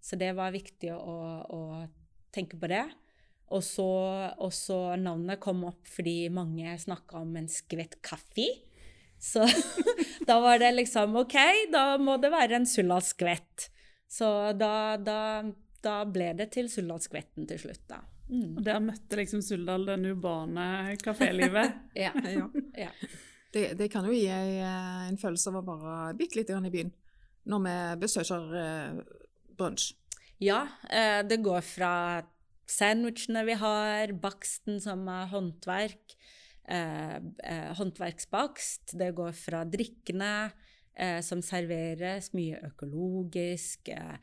Så 0.00 0.18
det 0.20 0.34
var 0.36 0.54
viktig 0.54 0.92
å, 0.94 1.16
å 1.48 1.60
tenke 2.34 2.60
på 2.60 2.70
det. 2.70 2.84
Og 3.48 3.64
så, 3.64 4.78
navnet 5.00 5.40
kom 5.40 5.64
opp 5.68 5.88
fordi 5.88 6.28
mange 6.32 6.74
snakka 6.80 7.22
om 7.24 7.36
en 7.40 7.48
skvett 7.48 7.96
kaffe. 8.04 8.50
Så 9.20 9.46
da 10.28 10.38
var 10.40 10.60
det 10.62 10.72
liksom 10.76 11.16
OK, 11.20 11.36
da 11.72 11.96
må 11.98 12.16
det 12.22 12.30
være 12.34 12.60
en 12.60 12.68
Sulla-skvett. 12.68 13.68
Så 14.08 14.28
da, 14.56 14.96
da, 14.96 15.18
da, 15.84 15.96
ble 16.08 16.32
det 16.38 16.50
til 16.54 16.70
Sulla-skvetten 16.72 17.48
til 17.50 17.60
slutt, 17.66 17.84
da. 17.90 18.00
Mm. 18.28 18.58
Og 18.58 18.64
der 18.64 18.80
møtte 18.84 19.16
liksom 19.16 19.40
Suldal 19.44 19.86
det 19.88 19.98
urbane 20.12 20.96
kafélivet. 21.00 21.76
ja. 22.04 22.12
ja. 22.36 22.48
ja. 22.76 22.90
Det, 23.52 23.72
det, 23.78 23.88
kan 23.92 24.04
jo 24.04 24.12
gi 24.12 24.28
eh, 24.28 25.04
en 25.08 25.20
følelse 25.20 25.52
av 25.52 25.62
å 25.62 25.76
være 25.80 26.16
bitte 26.18 26.40
litt 26.40 26.52
i 26.52 26.72
byen 26.74 26.92
når 27.48 27.62
vi 27.64 27.76
besøker 28.02 28.50
eh, 28.60 28.98
brunsj. 29.56 29.94
Ja, 30.44 30.66
eh, 30.92 31.22
det 31.24 31.40
går 31.42 31.62
fra 31.64 31.92
sandwichene 32.68 33.46
vi 33.48 33.56
har, 33.56 34.12
baksten 34.20 34.76
som 34.84 35.06
er 35.08 35.30
håndverk, 35.32 36.12
eh, 36.68 37.16
eh, 37.16 37.70
håndverksbakst. 37.78 38.94
Det 39.00 39.12
går 39.16 39.32
fra 39.36 39.64
drikkene 39.68 40.32
eh, 40.94 41.20
som 41.24 41.42
serveres, 41.44 42.32
mye 42.36 42.60
økologisk. 42.70 43.88
Eh, 43.88 44.16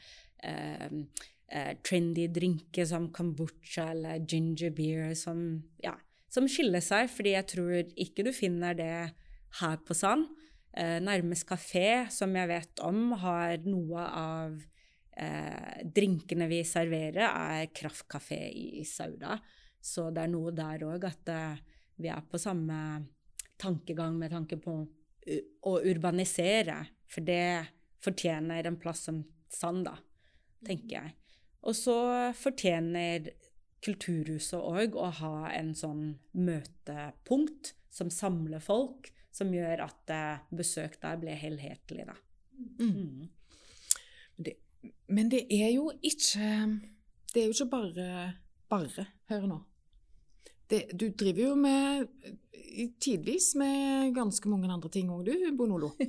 eh, 0.45 1.73
trendy 1.85 2.27
drinker 2.33 2.87
som 2.89 3.11
kombucha 3.13 3.91
eller 3.93 4.25
ginger 4.25 4.73
beer 4.75 5.13
som, 5.17 5.39
ja, 5.83 5.95
som 6.31 6.49
skiller 6.49 6.83
seg, 6.83 7.09
fordi 7.11 7.35
jeg 7.35 7.49
tror 7.53 7.93
ikke 7.95 8.25
du 8.27 8.33
finner 8.35 8.77
det 8.77 8.95
her 9.61 9.77
på 9.85 9.95
Sand. 9.97 10.27
Eh, 10.75 10.99
nærmest 10.99 11.47
kafé, 11.47 12.05
som 12.11 12.33
jeg 12.35 12.51
vet 12.51 12.81
om, 12.83 13.13
har 13.21 13.61
noe 13.63 14.07
av 14.09 14.57
eh, 15.15 15.83
drinkene 15.95 16.49
vi 16.51 16.59
serverer, 16.67 17.29
er 17.29 17.69
kraftkafé 17.71 18.41
i 18.51 18.83
Sauda. 18.87 19.37
Så 19.79 20.09
det 20.11 20.25
er 20.25 20.33
noe 20.33 20.51
der 20.55 20.83
òg 20.83 21.07
at 21.07 21.31
eh, 21.31 21.63
vi 22.01 22.11
er 22.11 22.23
på 22.29 22.39
samme 22.41 22.77
tankegang 23.61 24.17
med 24.19 24.33
tanke 24.33 24.57
på 24.61 24.75
å 25.65 25.73
urbanisere. 25.79 26.81
For 27.09 27.25
det 27.25 27.67
fortjener 28.03 28.67
en 28.67 28.79
plass 28.81 29.05
som 29.07 29.23
Sand, 29.55 29.85
da, 29.85 29.93
tenker 30.65 30.89
jeg. 30.97 31.11
Og 31.63 31.75
så 31.77 31.97
fortjener 32.35 33.29
Kulturhuset 33.85 34.57
òg 34.57 34.97
å 34.97 35.11
ha 35.19 35.35
en 35.53 35.69
sånn 35.77 36.15
møtepunkt 36.33 37.75
som 37.93 38.09
samler 38.11 38.63
folk, 38.63 39.11
som 39.31 39.53
gjør 39.53 39.85
at 39.85 40.11
eh, 40.11 40.41
besøk 40.55 40.97
der 41.03 41.19
blir 41.21 41.37
helhetlig, 41.37 42.07
da. 42.09 42.17
Mm. 42.81 42.89
Mm. 42.89 43.29
Det, 44.35 44.55
men 45.13 45.29
det 45.31 45.43
er 45.51 45.73
jo 45.73 45.89
ikke 45.99 46.47
Det 47.33 47.41
er 47.41 47.49
jo 47.49 47.53
ikke 47.55 47.71
bare 47.71 48.07
bare, 48.71 49.05
hør 49.29 49.47
nå. 49.49 49.59
Det, 50.69 50.85
du 50.97 51.09
driver 51.13 51.49
jo 51.49 51.55
med 51.59 52.07
tidvis 53.01 53.53
med 53.59 54.15
ganske 54.15 54.49
mange 54.49 54.71
andre 54.71 54.89
ting 54.91 55.11
òg, 55.13 55.27
du, 55.27 55.51
Bonolo. 55.57 55.93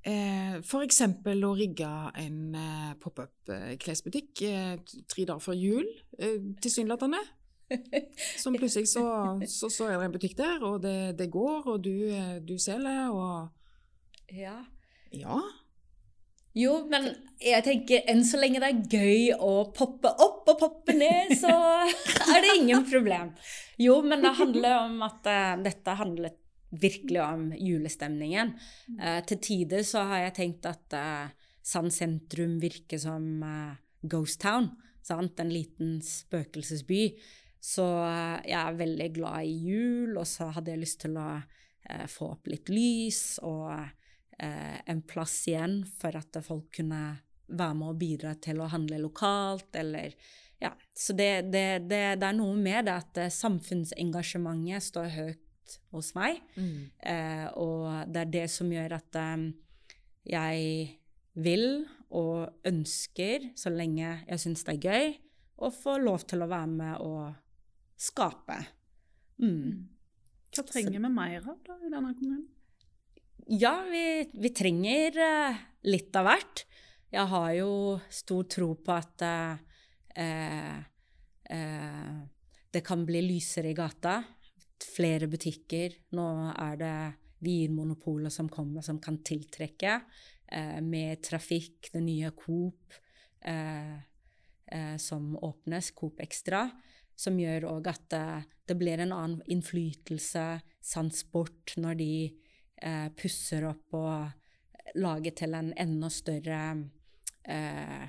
Eh, 0.00 0.54
F.eks. 0.64 1.02
å 1.04 1.48
rigge 1.52 1.88
en 2.22 2.54
eh, 2.56 2.92
pop-up-klesbutikk 3.02 4.40
eh, 4.48 4.78
tre 4.80 5.26
dager 5.28 5.42
før 5.44 5.58
jul, 5.60 5.90
eh, 6.16 6.38
tilsynelatende. 6.64 7.20
Som 8.40 8.56
plutselig 8.56 8.88
så, 8.94 9.04
så, 9.44 9.68
så, 9.68 9.90
er 9.90 10.00
det 10.00 10.08
en 10.08 10.14
butikk 10.14 10.38
der, 10.38 10.64
og 10.64 10.80
det, 10.86 11.18
det 11.20 11.28
går, 11.30 11.68
og 11.74 11.84
du, 11.84 11.92
eh, 12.16 12.38
du 12.40 12.56
selger, 12.56 13.12
og 13.12 14.32
Ja. 14.32 14.56
Ja. 15.12 15.42
Jo, 16.60 16.74
men 16.90 17.08
jeg 17.40 17.64
tenker 17.64 18.04
enn 18.10 18.22
så 18.26 18.40
lenge 18.40 18.60
det 18.60 18.68
er 18.68 19.00
gøy 19.00 19.30
å 19.40 19.52
poppe 19.76 20.10
opp 20.20 20.50
og 20.52 20.58
poppe 20.60 20.94
ned, 20.96 21.32
så 21.40 21.52
er 22.34 22.44
det 22.44 22.56
ingen 22.58 22.84
problem. 22.88 23.32
Jo, 23.80 24.00
men 24.04 24.24
det 24.24 24.36
handler 24.36 24.76
om 24.82 25.00
at 25.06 25.28
uh, 25.30 25.54
dette 25.64 25.96
handler 25.96 26.36
virkelig 26.70 27.20
om 27.24 27.46
julestemningen. 27.56 28.52
Uh, 28.98 29.20
til 29.26 29.40
tider 29.42 29.86
så 29.86 30.04
har 30.10 30.26
jeg 30.26 30.36
tenkt 30.40 30.68
at 30.70 30.98
uh, 30.98 31.30
Sand 31.70 31.92
sentrum 31.92 32.56
virker 32.60 32.98
som 33.00 33.24
uh, 33.44 33.78
Ghost 34.02 34.40
Town. 34.42 34.70
Sant? 35.04 35.40
En 35.40 35.52
liten 35.52 35.98
spøkelsesby. 36.04 37.02
Så 37.60 37.84
jeg 38.48 38.56
er 38.56 38.76
veldig 38.78 39.08
glad 39.18 39.44
i 39.44 39.56
jul, 39.68 40.14
og 40.16 40.24
så 40.28 40.46
hadde 40.56 40.72
jeg 40.72 40.80
lyst 40.80 41.02
til 41.02 41.18
å 41.20 41.26
få 42.08 42.30
opp 42.32 42.48
litt 42.48 42.70
lys 42.72 43.36
og 43.44 43.68
en 44.40 45.02
plass 45.04 45.34
igjen 45.50 45.82
for 46.00 46.16
at 46.16 46.38
folk 46.46 46.70
kunne 46.78 47.00
være 47.50 47.76
med 47.76 47.92
og 47.92 47.98
bidra 48.00 48.34
til 48.40 48.62
å 48.62 48.68
handle 48.72 49.00
lokalt, 49.02 49.68
eller 49.76 50.14
ja, 50.60 50.70
så 50.96 51.12
det, 51.16 51.30
det, 51.52 51.66
det, 51.88 52.00
det, 52.20 52.26
er 52.28 52.36
noe 52.36 52.56
med 52.56 52.86
det 52.88 52.96
at 53.00 53.20
samfunnsengasjementet 53.32 54.84
står 54.90 55.08
høyt 55.14 55.76
hos 55.94 56.12
meg. 56.16 56.40
Mm. 56.56 56.90
Eh, 57.12 57.46
og 57.60 58.12
det 58.12 58.24
er 58.24 58.34
det 58.34 58.46
som 58.52 58.70
gjør 58.72 58.96
at 58.98 59.20
um, 59.20 59.46
jeg 60.28 60.98
vil 61.40 61.66
og 62.10 62.66
ønsker, 62.66 63.52
så 63.56 63.72
lenge 63.72 64.04
jeg 64.26 64.42
syns 64.42 64.66
det 64.66 64.76
er 64.76 64.84
gøy, 64.90 65.12
å 65.60 65.70
få 65.72 65.96
lov 66.02 66.24
til 66.28 66.42
å 66.44 66.50
være 66.50 66.72
med 66.72 67.04
og 67.04 68.00
skape. 68.00 68.58
Mm. 69.40 69.88
Hva 70.50 70.64
trenger 70.66 70.96
vi 70.96 71.12
mer 71.12 71.44
av 71.44 71.60
da 71.66 71.76
i 71.78 71.92
denne 71.92 72.14
kommunen? 72.18 72.48
Ja, 73.46 73.84
vi, 73.90 74.30
vi 74.32 74.50
trenger 74.50 75.16
uh, 75.20 75.60
litt 75.88 76.16
av 76.16 76.28
hvert. 76.28 76.64
Jeg 77.10 77.26
har 77.32 77.52
jo 77.56 77.72
stor 78.10 78.44
tro 78.50 78.74
på 78.78 78.94
at 78.94 79.24
uh, 79.24 79.56
uh, 81.50 82.18
det 82.70 82.84
kan 82.86 83.06
bli 83.06 83.22
lysere 83.26 83.72
i 83.72 83.78
gata 83.78 84.20
flere 84.84 85.28
butikker. 85.30 85.96
Nå 86.16 86.26
er 86.54 86.78
det 86.80 86.94
Vinmonopolet 87.44 88.32
som 88.32 88.48
kommer, 88.52 88.84
som 88.84 89.00
kan 89.02 89.20
tiltrekke. 89.24 90.00
Eh, 90.50 90.80
med 90.82 91.22
trafikk, 91.22 91.92
det 91.92 92.02
nye 92.02 92.32
Coop 92.36 92.94
eh, 93.46 93.94
eh, 94.66 94.96
som 94.98 95.36
åpnes, 95.38 95.92
Coop 95.94 96.20
Extra, 96.20 96.64
som 97.14 97.38
gjør 97.38 97.68
òg 97.70 97.90
at 97.92 98.16
eh, 98.18 98.48
det 98.66 98.76
blir 98.80 98.98
en 98.98 99.14
annen 99.14 99.44
innflytelse, 99.46 100.46
Sandsport, 100.82 101.76
når 101.78 102.00
de 102.00 102.12
eh, 102.82 103.08
pusser 103.16 103.66
opp 103.68 103.96
og 103.98 104.96
lager 105.00 105.36
til 105.38 105.54
en 105.54 105.72
enda 105.78 106.10
større 106.10 106.60
eh, 107.46 108.06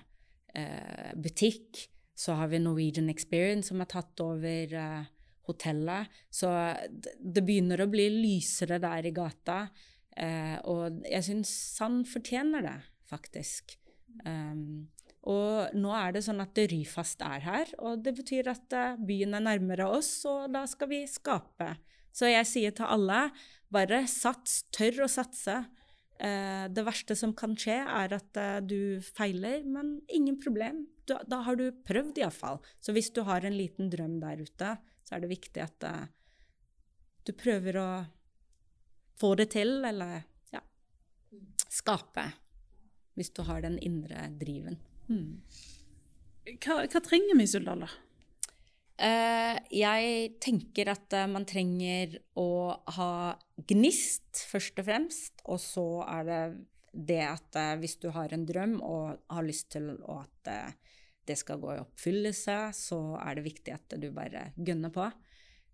butikk. 1.16 1.88
Så 2.18 2.36
har 2.38 2.52
vi 2.52 2.60
Norwegian 2.62 3.10
Experience, 3.10 3.70
som 3.70 3.82
har 3.82 3.90
tatt 3.90 4.20
over 4.22 4.74
hotellet. 5.48 6.10
Så 6.30 6.50
det 6.90 7.44
begynner 7.46 7.82
å 7.82 7.90
bli 7.90 8.08
lysere 8.14 8.80
der 8.82 9.08
i 9.08 9.14
gata. 9.16 9.64
Eh, 10.18 10.58
og 10.68 11.04
jeg 11.08 11.26
syns 11.28 11.52
Sand 11.78 12.06
fortjener 12.12 12.66
det, 12.66 12.78
faktisk. 13.10 13.78
Um, 14.26 14.90
og 15.30 15.72
nå 15.78 15.94
er 15.96 16.16
det 16.16 16.24
sånn 16.26 16.42
at 16.44 16.58
Ryfast 16.58 17.22
er 17.24 17.46
her, 17.46 17.72
og 17.80 18.02
det 18.04 18.16
betyr 18.18 18.50
at 18.52 18.76
uh, 18.76 19.00
byen 19.00 19.38
er 19.38 19.46
nærmere 19.46 19.88
oss, 19.88 20.10
og 20.28 20.50
da 20.54 20.66
skal 20.68 20.90
vi 20.92 21.04
skape. 21.08 21.76
Så 22.15 22.30
jeg 22.32 22.47
sier 22.50 22.74
til 22.76 22.88
alle, 22.88 23.30
bare 23.71 24.04
sats, 24.10 24.63
tør 24.76 25.06
å 25.06 25.12
satse. 25.12 25.62
Eh, 26.21 26.65
det 26.69 26.84
verste 26.86 27.15
som 27.17 27.34
kan 27.38 27.56
skje, 27.58 27.80
er 27.82 28.15
at 28.17 28.38
eh, 28.38 28.60
du 28.62 29.02
feiler, 29.15 29.63
men 29.65 30.00
ingen 30.12 30.38
problem. 30.41 30.86
Da 31.08 31.41
har 31.47 31.58
du 31.58 31.71
prøvd, 31.88 32.19
iallfall. 32.21 32.62
Så 32.84 32.93
hvis 32.95 33.10
du 33.15 33.24
har 33.28 33.45
en 33.47 33.58
liten 33.58 33.89
drøm 33.91 34.19
der 34.21 34.43
ute, 34.43 34.76
så 35.08 35.15
er 35.17 35.24
det 35.24 35.32
viktig 35.32 35.63
at 35.63 35.88
eh, 35.88 36.06
du 37.26 37.34
prøver 37.38 37.80
å 37.82 37.89
få 39.21 39.34
det 39.39 39.52
til, 39.56 39.80
eller 39.86 40.21
ja, 40.54 40.62
skape. 41.69 42.28
Hvis 43.17 43.34
du 43.36 43.43
har 43.47 43.63
den 43.65 43.78
indre 43.84 44.30
driven. 44.39 44.78
Mm. 45.10 45.41
Hva, 46.62 46.84
hva 46.86 47.02
trenger 47.04 47.38
vi 47.38 47.45
i 47.45 47.52
Suldal, 47.52 47.84
da? 47.86 47.91
Eh, 49.02 49.58
jeg 49.74 50.34
tenker 50.44 50.92
at 50.92 51.14
uh, 51.18 51.26
man 51.30 51.46
trenger 51.50 52.20
å 52.38 52.76
ha 52.98 53.34
gnist, 53.72 54.44
først 54.52 54.78
og 54.78 54.88
fremst. 54.88 55.42
Og 55.50 55.58
så 55.62 55.86
er 56.06 56.28
det 56.28 56.42
det 56.92 57.22
at 57.26 57.58
uh, 57.58 57.74
hvis 57.82 57.98
du 58.04 58.12
har 58.14 58.34
en 58.36 58.46
drøm 58.46 58.78
og 58.86 59.24
har 59.32 59.48
lyst 59.48 59.72
til 59.74 59.96
at 60.12 60.52
det 61.26 61.38
skal 61.40 61.62
gå 61.62 61.74
i 61.74 61.82
oppfyllelse, 61.82 62.58
så 62.78 63.00
er 63.22 63.38
det 63.38 63.48
viktig 63.48 63.74
at 63.74 63.98
du 64.02 64.10
bare 64.14 64.52
gønner 64.58 64.94
på. 64.94 65.06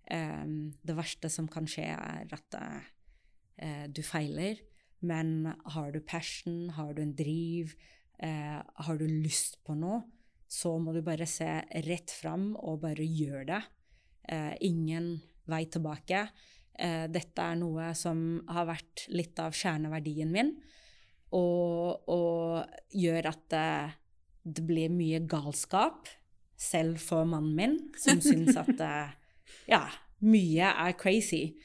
det 0.08 0.96
verste 0.96 1.30
som 1.32 1.48
kan 1.52 1.66
skje, 1.68 1.88
er 1.96 2.28
at 2.36 2.58
du 3.92 4.02
feiler. 4.04 4.60
Men 5.00 5.48
har 5.74 5.92
du 5.92 6.00
passion, 6.04 6.70
har 6.76 6.94
du 6.94 7.02
en 7.02 7.16
driv, 7.16 7.74
har 8.20 9.00
du 9.00 9.08
lyst 9.08 9.58
på 9.66 9.76
noe, 9.80 10.04
så 10.48 10.74
må 10.80 10.94
du 10.96 11.02
bare 11.06 11.28
se 11.30 11.48
rett 11.86 12.14
fram 12.14 12.54
og 12.56 12.82
bare 12.86 13.06
gjøre 13.06 13.46
det. 13.50 13.62
Eh, 14.32 14.54
ingen 14.68 15.18
vei 15.48 15.66
tilbake. 15.72 16.28
Eh, 16.78 17.06
dette 17.12 17.44
er 17.44 17.60
noe 17.60 17.92
som 17.98 18.42
har 18.52 18.70
vært 18.70 19.08
litt 19.12 19.40
av 19.44 19.56
kjerneverdien 19.56 20.32
min, 20.32 20.54
og, 21.36 22.08
og 22.08 22.96
gjør 22.96 23.32
at 23.34 23.42
det, 23.52 23.70
det, 24.48 24.64
blir 24.68 24.94
mye 24.94 25.20
galskap, 25.28 26.08
selv 26.58 27.02
for 27.04 27.28
mannen 27.28 27.56
min, 27.58 27.80
som 28.00 28.22
syns 28.24 28.56
at 28.58 28.80
ja, 29.74 29.84
mye 30.24 30.70
er 30.72 30.96
crazy. 30.98 31.58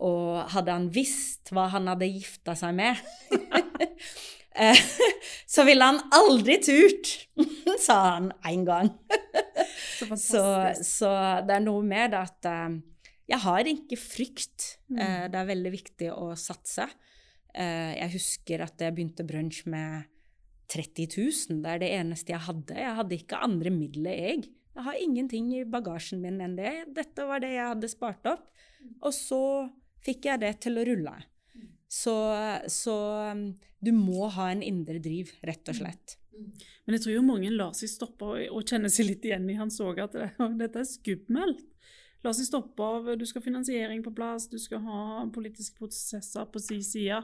Og 0.00 0.48
hadde 0.54 0.72
han 0.72 0.88
visst 0.94 1.52
hva 1.52 1.68
han 1.74 1.90
hadde 1.90 2.08
gifta 2.08 2.56
seg 2.56 2.72
med 2.78 2.96
Eh, 3.80 3.88
så 5.54 5.64
ville 5.68 5.86
han 5.86 6.00
aldri 6.16 6.58
turt, 6.62 7.12
sa 7.86 7.98
han 8.16 8.30
en 8.50 8.64
gang. 8.66 8.92
så, 9.98 10.16
så, 10.16 10.44
så, 10.84 11.10
det 11.46 11.58
er 11.58 11.64
noe 11.64 11.84
med 11.86 12.16
at 12.18 12.50
uh, 12.50 12.78
jeg 13.30 13.42
har 13.44 13.70
ikke 13.72 13.98
frykt. 14.00 14.74
Uh, 14.90 15.26
det 15.30 15.38
er 15.38 15.50
veldig 15.52 15.74
viktig 15.76 16.12
å 16.14 16.32
satse. 16.38 16.88
Jeg 17.50 18.06
husker 18.12 18.62
at 18.62 18.78
jeg 18.78 18.94
begynte 18.94 19.24
brunsj 19.26 19.64
med 19.72 20.04
30 20.70 21.08
000. 21.18 21.62
Det 21.64 21.72
er 21.72 21.80
det 21.82 21.88
eneste 21.96 22.30
jeg 22.30 22.44
hadde. 22.46 22.76
Jeg 22.78 22.94
hadde 22.94 23.16
ikke 23.16 23.40
andre 23.42 23.72
midler, 23.74 24.14
jeg. 24.14 24.44
Jeg 24.70 24.86
har 24.86 25.00
ingenting 25.02 25.48
i 25.58 25.64
bagasjen 25.66 26.22
min 26.22 26.38
enn 26.44 26.54
det. 26.54 26.74
Dette 26.94 27.26
var 27.26 27.42
det 27.42 27.50
jeg 27.56 27.72
hadde 27.72 27.90
spart 27.90 28.28
opp. 28.30 28.46
Og 29.02 29.10
så 29.16 29.42
fikk 30.04 30.30
jeg 30.30 30.42
det 30.44 30.52
til 30.64 30.78
å 30.78 30.86
rulle. 30.86 31.16
Så, 31.90 32.14
så 32.70 32.96
um, 33.34 33.48
du 33.80 33.92
må 33.96 34.28
ha 34.36 34.50
en 34.52 34.62
indre 34.64 35.00
driv, 35.02 35.32
rett 35.46 35.72
og 35.72 35.78
slett. 35.80 36.16
Men 36.84 36.96
jeg 36.96 37.04
tror 37.04 37.14
jo 37.14 37.24
mange 37.26 37.50
lar 37.52 37.74
seg 37.76 37.90
stoppe 37.92 38.28
og, 38.28 38.38
og 38.54 38.64
kjenner 38.68 38.92
seg 38.92 39.08
litt 39.08 39.26
igjen 39.28 39.48
i 39.52 39.58
hans 39.58 39.80
òg, 39.84 40.00
at 40.04 40.16
det, 40.16 40.30
dette 40.62 40.82
er 40.82 40.88
skummelt. 40.88 41.66
La 42.24 42.32
seg 42.36 42.50
stoppe 42.50 42.84
av 42.84 43.06
Du 43.16 43.24
skal 43.24 43.40
ha 43.40 43.46
finansiering 43.46 44.02
på 44.04 44.12
plass, 44.12 44.48
du 44.52 44.58
skal 44.60 44.82
ha 44.84 45.02
politiske 45.32 45.78
prosesser 45.80 46.48
på 46.52 46.60
sin 46.60 46.82
side. 46.84 47.22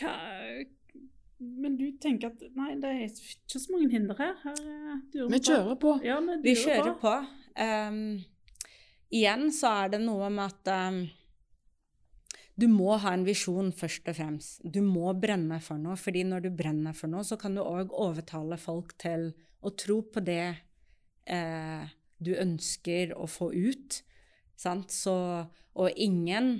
Hva, 0.00 0.14
men 1.40 1.76
du 1.76 1.86
tenker 2.00 2.32
at 2.32 2.42
nei, 2.56 2.74
det 2.80 2.90
er 2.90 3.04
ikke 3.08 3.60
så 3.60 3.72
mange 3.72 3.90
hinder 3.92 4.16
her. 4.20 4.34
her 4.44 4.58
vi 5.12 5.40
kjører 5.40 5.76
på. 5.80 5.94
Ja, 6.04 6.18
vi, 6.24 6.36
vi 6.44 6.56
kjører 6.56 6.94
på. 7.00 7.12
på. 7.12 7.60
Um, 7.60 8.20
igjen 9.12 9.48
så 9.52 9.72
er 9.82 9.94
det 9.96 10.02
noe 10.04 10.28
med 10.32 10.48
at 10.48 10.72
um, 10.92 11.00
du 12.60 12.66
må 12.68 12.96
ha 13.00 13.12
en 13.14 13.24
visjon 13.26 13.70
først 13.76 14.08
og 14.10 14.16
fremst. 14.18 14.60
Du 14.64 14.80
må 14.84 15.12
brenne 15.18 15.60
for 15.64 15.80
noe, 15.80 15.96
fordi 16.00 16.24
når 16.28 16.44
du 16.44 16.50
brenner 16.56 16.96
for 16.96 17.12
noe, 17.12 17.24
så 17.26 17.38
kan 17.40 17.56
du 17.56 17.62
òg 17.62 17.94
overtale 17.96 18.58
folk 18.60 18.96
til 19.00 19.30
å 19.64 19.72
tro 19.78 20.00
på 20.12 20.22
det 20.24 20.44
eh, 21.30 21.88
du 22.20 22.34
ønsker 22.36 23.14
å 23.16 23.28
få 23.30 23.50
ut. 23.54 24.00
Sant? 24.60 24.92
Så, 24.92 25.14
og 25.80 26.00
ingen 26.00 26.52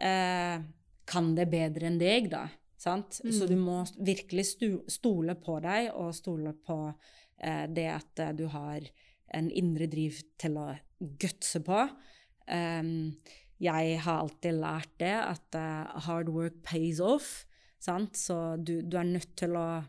eh, 0.00 0.64
kan 1.04 1.32
det 1.36 1.48
bedre 1.52 1.90
enn 1.90 2.00
deg, 2.00 2.30
da. 2.32 2.46
Sant? 2.80 3.20
Mm. 3.24 3.32
Så 3.36 3.48
du 3.48 3.56
må 3.60 3.82
virkelig 4.00 4.48
stole 4.92 5.36
på 5.40 5.58
deg, 5.64 5.90
og 5.92 6.14
stole 6.16 6.54
på 6.56 6.78
eh, 6.88 7.66
det 7.68 7.88
at 7.92 8.26
du 8.38 8.46
har 8.52 8.88
en 9.34 9.48
indre 9.50 9.88
driv 9.90 10.20
til 10.40 10.60
å 10.60 10.68
gutse 11.20 11.60
på. 11.64 11.86
Um, 12.44 13.16
jeg 13.64 13.98
har 14.04 14.22
alltid 14.22 14.58
lært 14.60 14.92
det, 15.00 15.14
at 15.14 15.58
uh, 15.58 16.00
hard 16.06 16.30
work 16.32 16.60
pays 16.66 17.00
off. 17.02 17.44
Sant? 17.82 18.16
Så 18.16 18.56
du, 18.60 18.78
du, 18.82 18.96
er 19.00 19.08
nødt 19.08 19.34
til 19.40 19.56
å 19.58 19.84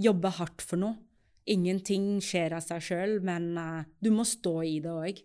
jobbe 0.00 0.32
hardt 0.38 0.64
for 0.64 0.80
noe. 0.80 0.98
Ingenting 1.46 2.16
skjer 2.24 2.56
av 2.56 2.64
seg 2.64 2.82
sjøl, 2.82 3.18
men 3.24 3.52
uh, 3.60 3.84
du 4.02 4.10
må 4.14 4.26
stå 4.26 4.58
i 4.66 4.78
det 4.84 4.92
òg. 4.92 5.20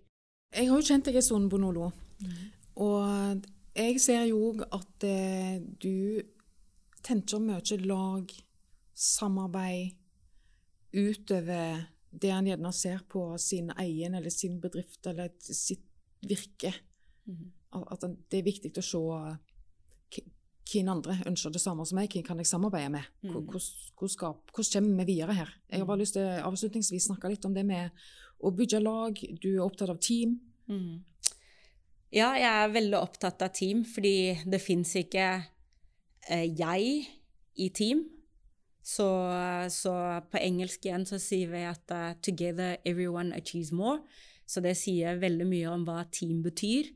Jeg 0.52 0.68
har 0.68 0.78
jo 0.78 0.86
kjent 0.86 1.08
deg 1.08 1.18
en 1.20 1.26
stund, 1.26 1.50
Bonolo. 1.52 1.90
Mm. 2.22 2.44
Og 2.84 3.48
jeg 3.78 4.04
ser 4.04 4.28
jo 4.30 4.52
at 4.68 5.08
uh, 5.08 5.58
du 5.82 6.22
tenker 7.02 7.42
mye 7.42 7.80
lag, 7.88 8.36
samarbeid, 8.94 9.98
utover 10.92 11.88
det 12.12 12.32
han 12.34 12.48
gjerne 12.50 12.74
ser 12.76 13.00
på 13.08 13.24
sin 13.40 13.72
egen 13.80 14.18
eller 14.20 14.34
sin 14.34 14.60
bedrift 14.62 15.08
eller 15.08 15.32
sitt 15.40 15.88
virke. 16.28 16.74
Mm. 17.26 17.52
At 17.72 18.04
det 18.04 18.40
er 18.40 18.48
viktig 18.48 18.74
å 18.78 18.84
se 18.84 19.02
hvem 20.72 20.90
andre 20.92 21.18
ønsker 21.28 21.52
det 21.52 21.62
samme 21.62 21.86
som 21.88 21.98
meg, 22.00 22.12
hvem 22.14 22.24
kan 22.26 22.40
jeg 22.40 22.48
samarbeide 22.48 22.92
med? 22.94 23.08
Mm. 23.26 23.34
Hvordan, 23.50 24.40
kommer 24.56 25.04
vi 25.04 25.08
videre 25.14 25.36
her? 25.36 25.54
Jeg 25.70 25.82
har 25.82 25.88
bare 25.90 26.04
lyst 26.04 26.16
til 26.16 26.28
avslutningsvis 26.42 27.10
snakke 27.10 27.32
litt 27.32 27.46
om 27.48 27.56
det 27.56 27.66
med 27.68 27.92
å 28.40 28.52
bygge 28.56 28.80
lag. 28.80 29.18
Du 29.42 29.50
er 29.52 29.66
opptatt 29.66 29.92
av 29.92 30.00
team. 30.04 30.40
Mm. 30.72 31.04
Ja, 32.12 32.34
jeg 32.36 32.48
er 32.50 32.74
veldig 32.74 32.98
opptatt 33.00 33.44
av 33.44 33.54
team, 33.56 33.84
fordi 33.88 34.36
det 34.46 34.62
fins 34.64 34.96
ikke 35.00 35.28
eh, 36.28 36.48
jeg 36.48 37.06
i 37.56 37.70
team. 37.76 38.06
Så, 38.84 39.06
så, 39.70 39.94
på 40.32 40.40
engelsk 40.42 40.88
igjen 40.88 41.06
så 41.06 41.20
sier 41.22 41.52
vi 41.52 41.62
at 41.70 41.92
uh, 41.94 42.16
'together 42.18 42.80
everyone 42.84 43.36
achieves 43.38 43.72
more'. 43.72 44.02
Så 44.48 44.60
det 44.60 44.74
sier 44.76 45.22
veldig 45.22 45.46
mye 45.48 45.70
om 45.70 45.86
hva 45.88 46.02
team 46.12 46.42
betyr. 46.44 46.90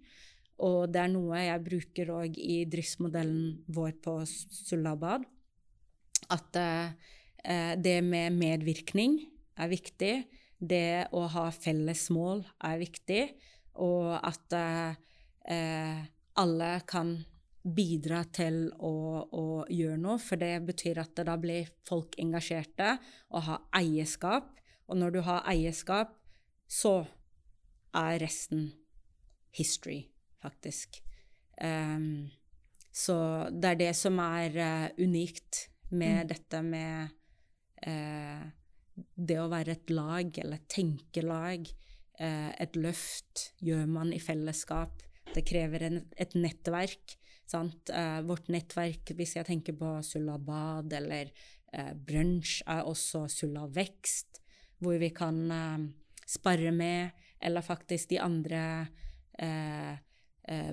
Og 0.63 0.87
det 0.87 1.01
er 1.01 1.11
noe 1.11 1.41
jeg 1.43 1.63
bruker 1.65 2.11
òg 2.15 2.37
i 2.39 2.63
driftsmodellen 2.71 3.65
vår 3.75 3.97
på 4.03 4.15
Sulabad. 4.29 5.25
At 6.31 6.59
eh, 6.59 7.75
det 7.75 7.99
med 8.05 8.37
medvirkning 8.39 9.19
er 9.59 9.71
viktig. 9.71 10.13
Det 10.55 11.11
å 11.11 11.25
ha 11.33 11.49
felles 11.51 12.07
mål 12.15 12.45
er 12.63 12.79
viktig. 12.79 13.21
Og 13.83 14.15
at 14.15 14.55
eh, 14.55 15.99
alle 16.39 16.71
kan 16.87 17.17
bidra 17.65 18.21
til 18.29 18.69
å, 18.77 18.95
å, 19.25 19.45
gjøre 19.73 19.97
noe, 19.99 20.21
for 20.21 20.39
det 20.39 20.53
betyr 20.67 21.01
at 21.01 21.23
da 21.25 21.35
blir 21.41 21.71
folk 21.89 22.15
engasjerte 22.21 22.95
og 23.33 23.47
har 23.49 23.63
eierskap. 23.81 24.53
Og 24.87 25.01
når 25.01 25.17
du 25.17 25.21
har 25.25 25.43
eierskap, 25.49 26.13
så 26.69 27.01
er 27.95 28.19
resten 28.21 28.69
history 29.55 30.14
faktisk. 30.45 31.01
Um, 31.61 32.27
så 32.95 33.15
det 33.51 33.73
er 33.73 33.79
det 33.79 33.93
som 33.97 34.19
er 34.23 34.55
uh, 34.55 34.87
unikt 35.01 35.65
med 35.91 36.25
mm. 36.25 36.29
dette 36.31 36.61
med 36.63 37.15
uh, 37.87 38.45
det 38.95 39.39
å 39.41 39.49
være 39.51 39.75
et 39.75 39.91
lag, 39.91 40.31
eller 40.43 40.63
tenke 40.71 41.25
lag. 41.25 41.67
Uh, 42.19 42.51
et 42.61 42.77
løft 42.79 43.49
gjør 43.63 43.83
man 43.91 44.13
i 44.15 44.21
fellesskap. 44.23 45.03
Det 45.35 45.43
krever 45.47 45.89
en, 45.89 46.01
et 46.15 46.35
nettverk. 46.39 47.19
Sant? 47.45 47.91
vårt 48.25 48.47
nettverk, 48.49 49.11
hvis 49.13 49.35
jeg 49.35 49.45
tenker 49.45 49.75
på 49.77 49.89
Sulabad 50.01 50.89
eller 50.97 51.29
uh, 51.75 51.91
Brunsj, 51.93 52.63
er 52.65 52.87
også 52.89 53.27
Sulla 53.29 53.67
Vekst, 53.69 54.39
hvor 54.81 54.97
vi 54.97 55.11
kan 55.13 55.37
spare 56.25 56.71
med, 56.73 57.13
eller 57.37 57.61
faktisk 57.61 58.09
de 58.09 58.17
andre 58.25 58.63
eh, 58.81 59.05
Eh, 59.39 59.97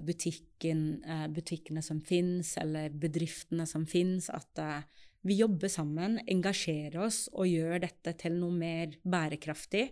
butikken, 0.05 1.03
eh, 1.05 1.27
butikkene 1.33 1.83
som 1.85 2.03
fins, 2.05 2.57
eller 2.61 2.93
bedriftene 2.93 3.67
som 3.69 3.87
fins, 3.89 4.29
at 4.31 4.61
eh, 4.61 4.83
vi 5.23 5.39
jobber 5.39 5.71
sammen, 5.71 6.19
engasjerer 6.27 6.99
oss 7.05 7.27
og 7.33 7.47
gjør 7.49 7.85
dette 7.85 8.17
til 8.19 8.41
noe 8.41 8.53
mer 8.57 8.97
bærekraftig 9.07 9.85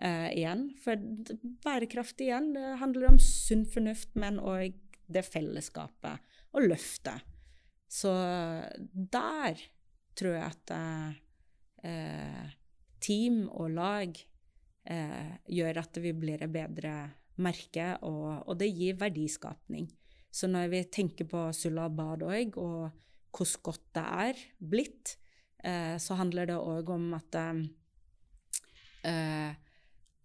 uh, 0.00 0.30
igjen. 0.32 0.62
For 0.80 0.96
bærekraftig 1.66 2.30
igjen, 2.30 2.54
det 2.56 2.78
handler 2.80 3.10
om 3.10 3.18
sunn 3.20 3.66
fornuft, 3.68 4.14
men 4.16 4.40
òg 4.40 4.78
det 5.12 5.26
fellesskapet 5.28 6.24
og 6.56 6.70
løftet. 6.70 7.28
Så 7.92 8.14
der 8.80 9.60
tror 10.16 10.38
jeg 10.38 10.48
at 10.48 10.72
eh, 11.84 12.52
team 13.02 13.44
og 13.50 13.74
lag 13.76 14.16
eh, 14.88 15.32
gjør 15.52 15.82
at 15.82 16.00
vi 16.00 16.14
blir 16.16 16.44
et 16.44 16.52
bedre 16.52 16.94
merke, 17.42 17.96
og, 18.06 18.46
og, 18.46 18.56
det 18.60 18.70
gir 18.72 18.98
verdiskapning. 19.00 19.88
Så 20.32 20.48
når 20.48 20.70
vi 20.72 20.82
tenker 20.92 21.28
på 21.28 21.48
Sulla 21.56 21.88
bad 21.92 22.24
òg, 22.24 22.56
og 22.60 22.90
hvor 23.32 23.52
godt 23.68 23.84
det 23.96 24.04
er 24.26 24.44
blitt, 24.58 25.16
eh, 25.64 25.96
så 26.00 26.16
handler 26.20 26.48
det 26.48 26.56
òg 26.56 26.92
om 26.92 27.12
at 27.16 27.38
eh, 29.08 29.50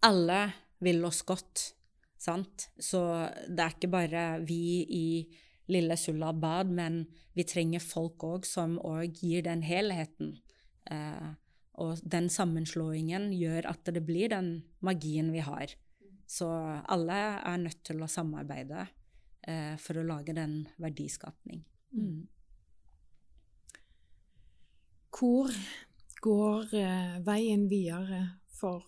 alle 0.08 0.40
vil 0.84 1.04
oss 1.04 1.22
godt. 1.26 1.74
Sant? 2.18 2.68
Så 2.78 3.00
det 3.46 3.62
er 3.62 3.76
ikke 3.76 3.92
bare 3.92 4.24
vi 4.46 4.62
i 4.82 5.08
lille 5.68 5.96
Sulla 6.00 6.32
bad, 6.32 6.72
men 6.72 7.04
vi 7.36 7.44
trenger 7.46 7.84
folk 7.84 8.24
òg 8.26 8.46
som 8.48 8.78
òg 8.80 9.20
gir 9.20 9.44
den 9.46 9.62
helheten. 9.62 10.38
Eh, 10.90 11.28
og 11.78 12.00
den 12.02 12.26
sammenslåingen 12.32 13.30
gjør 13.36 13.68
at 13.70 13.86
det 13.94 14.02
blir 14.06 14.32
den 14.32 14.64
magien 14.82 15.30
vi 15.34 15.44
har. 15.44 15.74
Så 16.28 16.48
alle 16.92 17.18
er 17.40 17.60
nødt 17.62 17.80
til 17.88 18.02
å 18.04 18.08
samarbeide 18.10 18.82
eh, 19.48 19.76
for 19.80 19.96
å 19.96 20.04
lage 20.04 20.34
den 20.36 20.60
verdiskapning. 20.76 21.62
Mm. 21.96 22.26
Hvor 25.08 25.48
går 26.20 26.74
eh, 26.76 27.16
veien 27.24 27.64
videre 27.70 28.20
for 28.60 28.84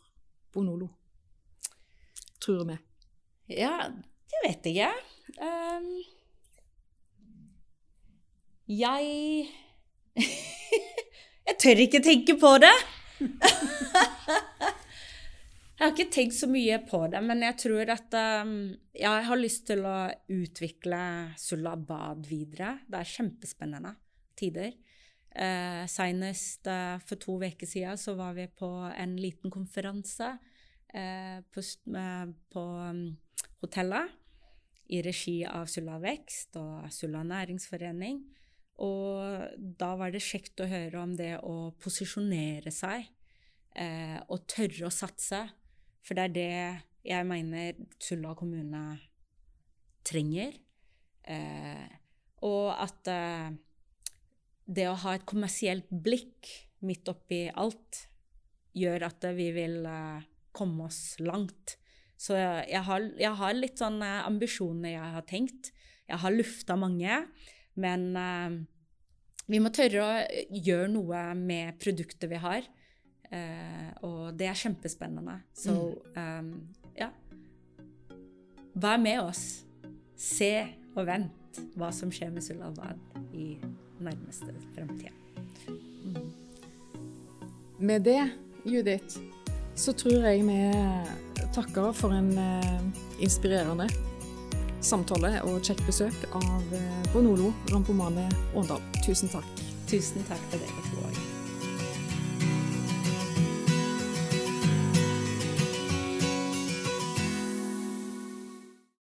Bonolo, 0.52 0.90
tror 2.44 2.66
vi? 2.68 2.76
Ja, 3.56 3.88
det 3.88 4.44
vet 4.44 4.68
jeg 4.68 4.76
ikke. 4.76 4.92
Um, 5.40 5.88
jeg 8.68 9.48
Jeg 11.50 11.56
tør 11.58 11.80
ikke 11.82 12.04
tenke 12.04 12.36
på 12.38 12.58
det. 12.62 12.76
jeg 15.80 15.86
har 15.86 15.94
ikke 15.94 16.12
tenkt 16.12 16.36
så 16.36 16.44
mye 16.50 16.76
på 16.84 16.98
det, 17.08 17.22
men 17.24 17.40
jeg 17.40 17.56
tror 17.62 17.90
at 17.94 18.16
um, 18.44 18.50
jeg 18.92 19.26
har 19.30 19.40
lyst 19.40 19.62
til 19.70 19.86
å 19.88 20.10
utvikle 20.28 21.00
Sulla 21.40 21.72
bad 21.72 22.26
videre. 22.28 22.74
Det 22.84 23.00
er 23.00 23.12
kjempespennende 23.14 23.94
tider. 24.36 24.74
Uh, 25.32 25.86
Senest 25.88 26.68
uh, 26.68 26.98
for 27.00 27.16
to 27.22 27.38
uker 27.40 27.68
siden 27.70 27.96
så 27.96 28.12
var 28.18 28.36
vi 28.36 28.44
på 28.52 28.68
en 28.90 29.14
liten 29.16 29.52
konferanse 29.54 30.28
uh, 30.36 31.38
på, 31.48 31.64
på 32.52 32.66
um, 32.92 33.00
hotellet 33.64 34.20
i 34.90 35.00
regi 35.06 35.38
av 35.48 35.64
Sulla 35.70 35.96
Vekst 36.02 36.60
og 36.60 36.90
Sulla 36.92 37.22
Næringsforening. 37.24 38.20
Og 38.84 39.56
da 39.80 39.94
var 39.96 40.12
det 40.12 40.22
kjekt 40.24 40.60
å 40.60 40.68
høre 40.68 41.00
om 41.00 41.16
det 41.16 41.38
å 41.46 41.70
posisjonere 41.80 42.72
seg 42.74 43.04
eh, 43.76 44.16
og 44.28 44.46
tørre 44.50 44.88
å 44.88 44.94
satse. 44.94 45.42
For 46.04 46.16
det 46.16 46.26
er 46.28 46.34
det 46.34 46.50
jeg 47.10 47.26
mener 47.28 47.80
Sulla 48.00 48.34
kommune 48.38 48.82
trenger. 50.06 50.54
Eh, 51.24 51.86
og 52.46 52.70
at 52.74 53.10
eh, 53.12 53.50
det 54.70 54.88
å 54.88 54.98
ha 55.04 55.16
et 55.16 55.28
kommersielt 55.28 55.90
blikk 55.90 56.48
midt 56.86 57.08
oppi 57.12 57.44
alt 57.50 58.06
gjør 58.76 59.08
at 59.10 59.28
vi 59.36 59.50
vil 59.56 59.84
eh, 59.88 60.26
komme 60.56 60.88
oss 60.88 61.18
langt. 61.22 61.76
Så 62.20 62.36
jeg 62.36 62.82
har, 62.84 63.06
jeg 63.16 63.32
har 63.38 63.56
litt 63.56 63.80
sånne 63.80 64.08
ambisjoner 64.26 64.92
jeg 64.92 65.14
har 65.14 65.24
tenkt. 65.28 65.70
Jeg 66.10 66.20
har 66.20 66.34
lufta 66.34 66.76
mange. 66.76 67.22
Men 67.80 68.02
uh, 68.12 68.58
vi 69.50 69.60
må 69.62 69.72
tørre 69.74 70.04
å 70.04 70.18
gjøre 70.52 70.90
noe 70.92 71.22
med 71.38 71.78
produktet 71.82 72.28
vi 72.30 72.40
har. 72.42 72.66
Uh, 73.30 73.90
og 74.06 74.20
det 74.38 74.48
er 74.50 74.58
kjempespennende. 74.58 75.38
Så 75.54 75.74
um, 76.16 76.50
ja. 76.98 77.10
Vær 78.74 79.00
med 79.02 79.22
oss. 79.22 79.44
Se 80.18 80.52
og 80.96 81.06
vent 81.08 81.62
hva 81.78 81.90
som 81.94 82.10
skjer 82.14 82.32
med 82.34 82.44
Sulawad 82.44 82.98
i 83.34 83.54
nærmeste 84.00 84.52
fremtid. 84.74 85.14
Mm. 86.04 86.30
Med 87.80 88.04
det, 88.04 88.20
Judith, 88.68 89.20
så 89.74 89.94
tror 89.96 90.26
jeg 90.28 90.44
vi 90.44 90.60
takker 91.54 91.92
for 91.96 92.14
en 92.14 92.32
uh, 92.36 93.22
inspirerende 93.22 93.88
samtale 94.84 95.34
og 95.44 95.60
kjekt 95.64 95.84
besøk 95.88 96.24
av 96.32 96.76
eh, 96.76 97.10
Bonolo 97.12 97.52
Rampomane 97.72 98.28
Åndal. 98.56 98.82
Tusen 99.04 99.32
takk. 99.32 99.66
Tusen 99.90 100.24
takk 100.30 100.48
til 100.52 100.64
dere 100.64 100.88
to 100.88 101.04
òg. 101.04 101.19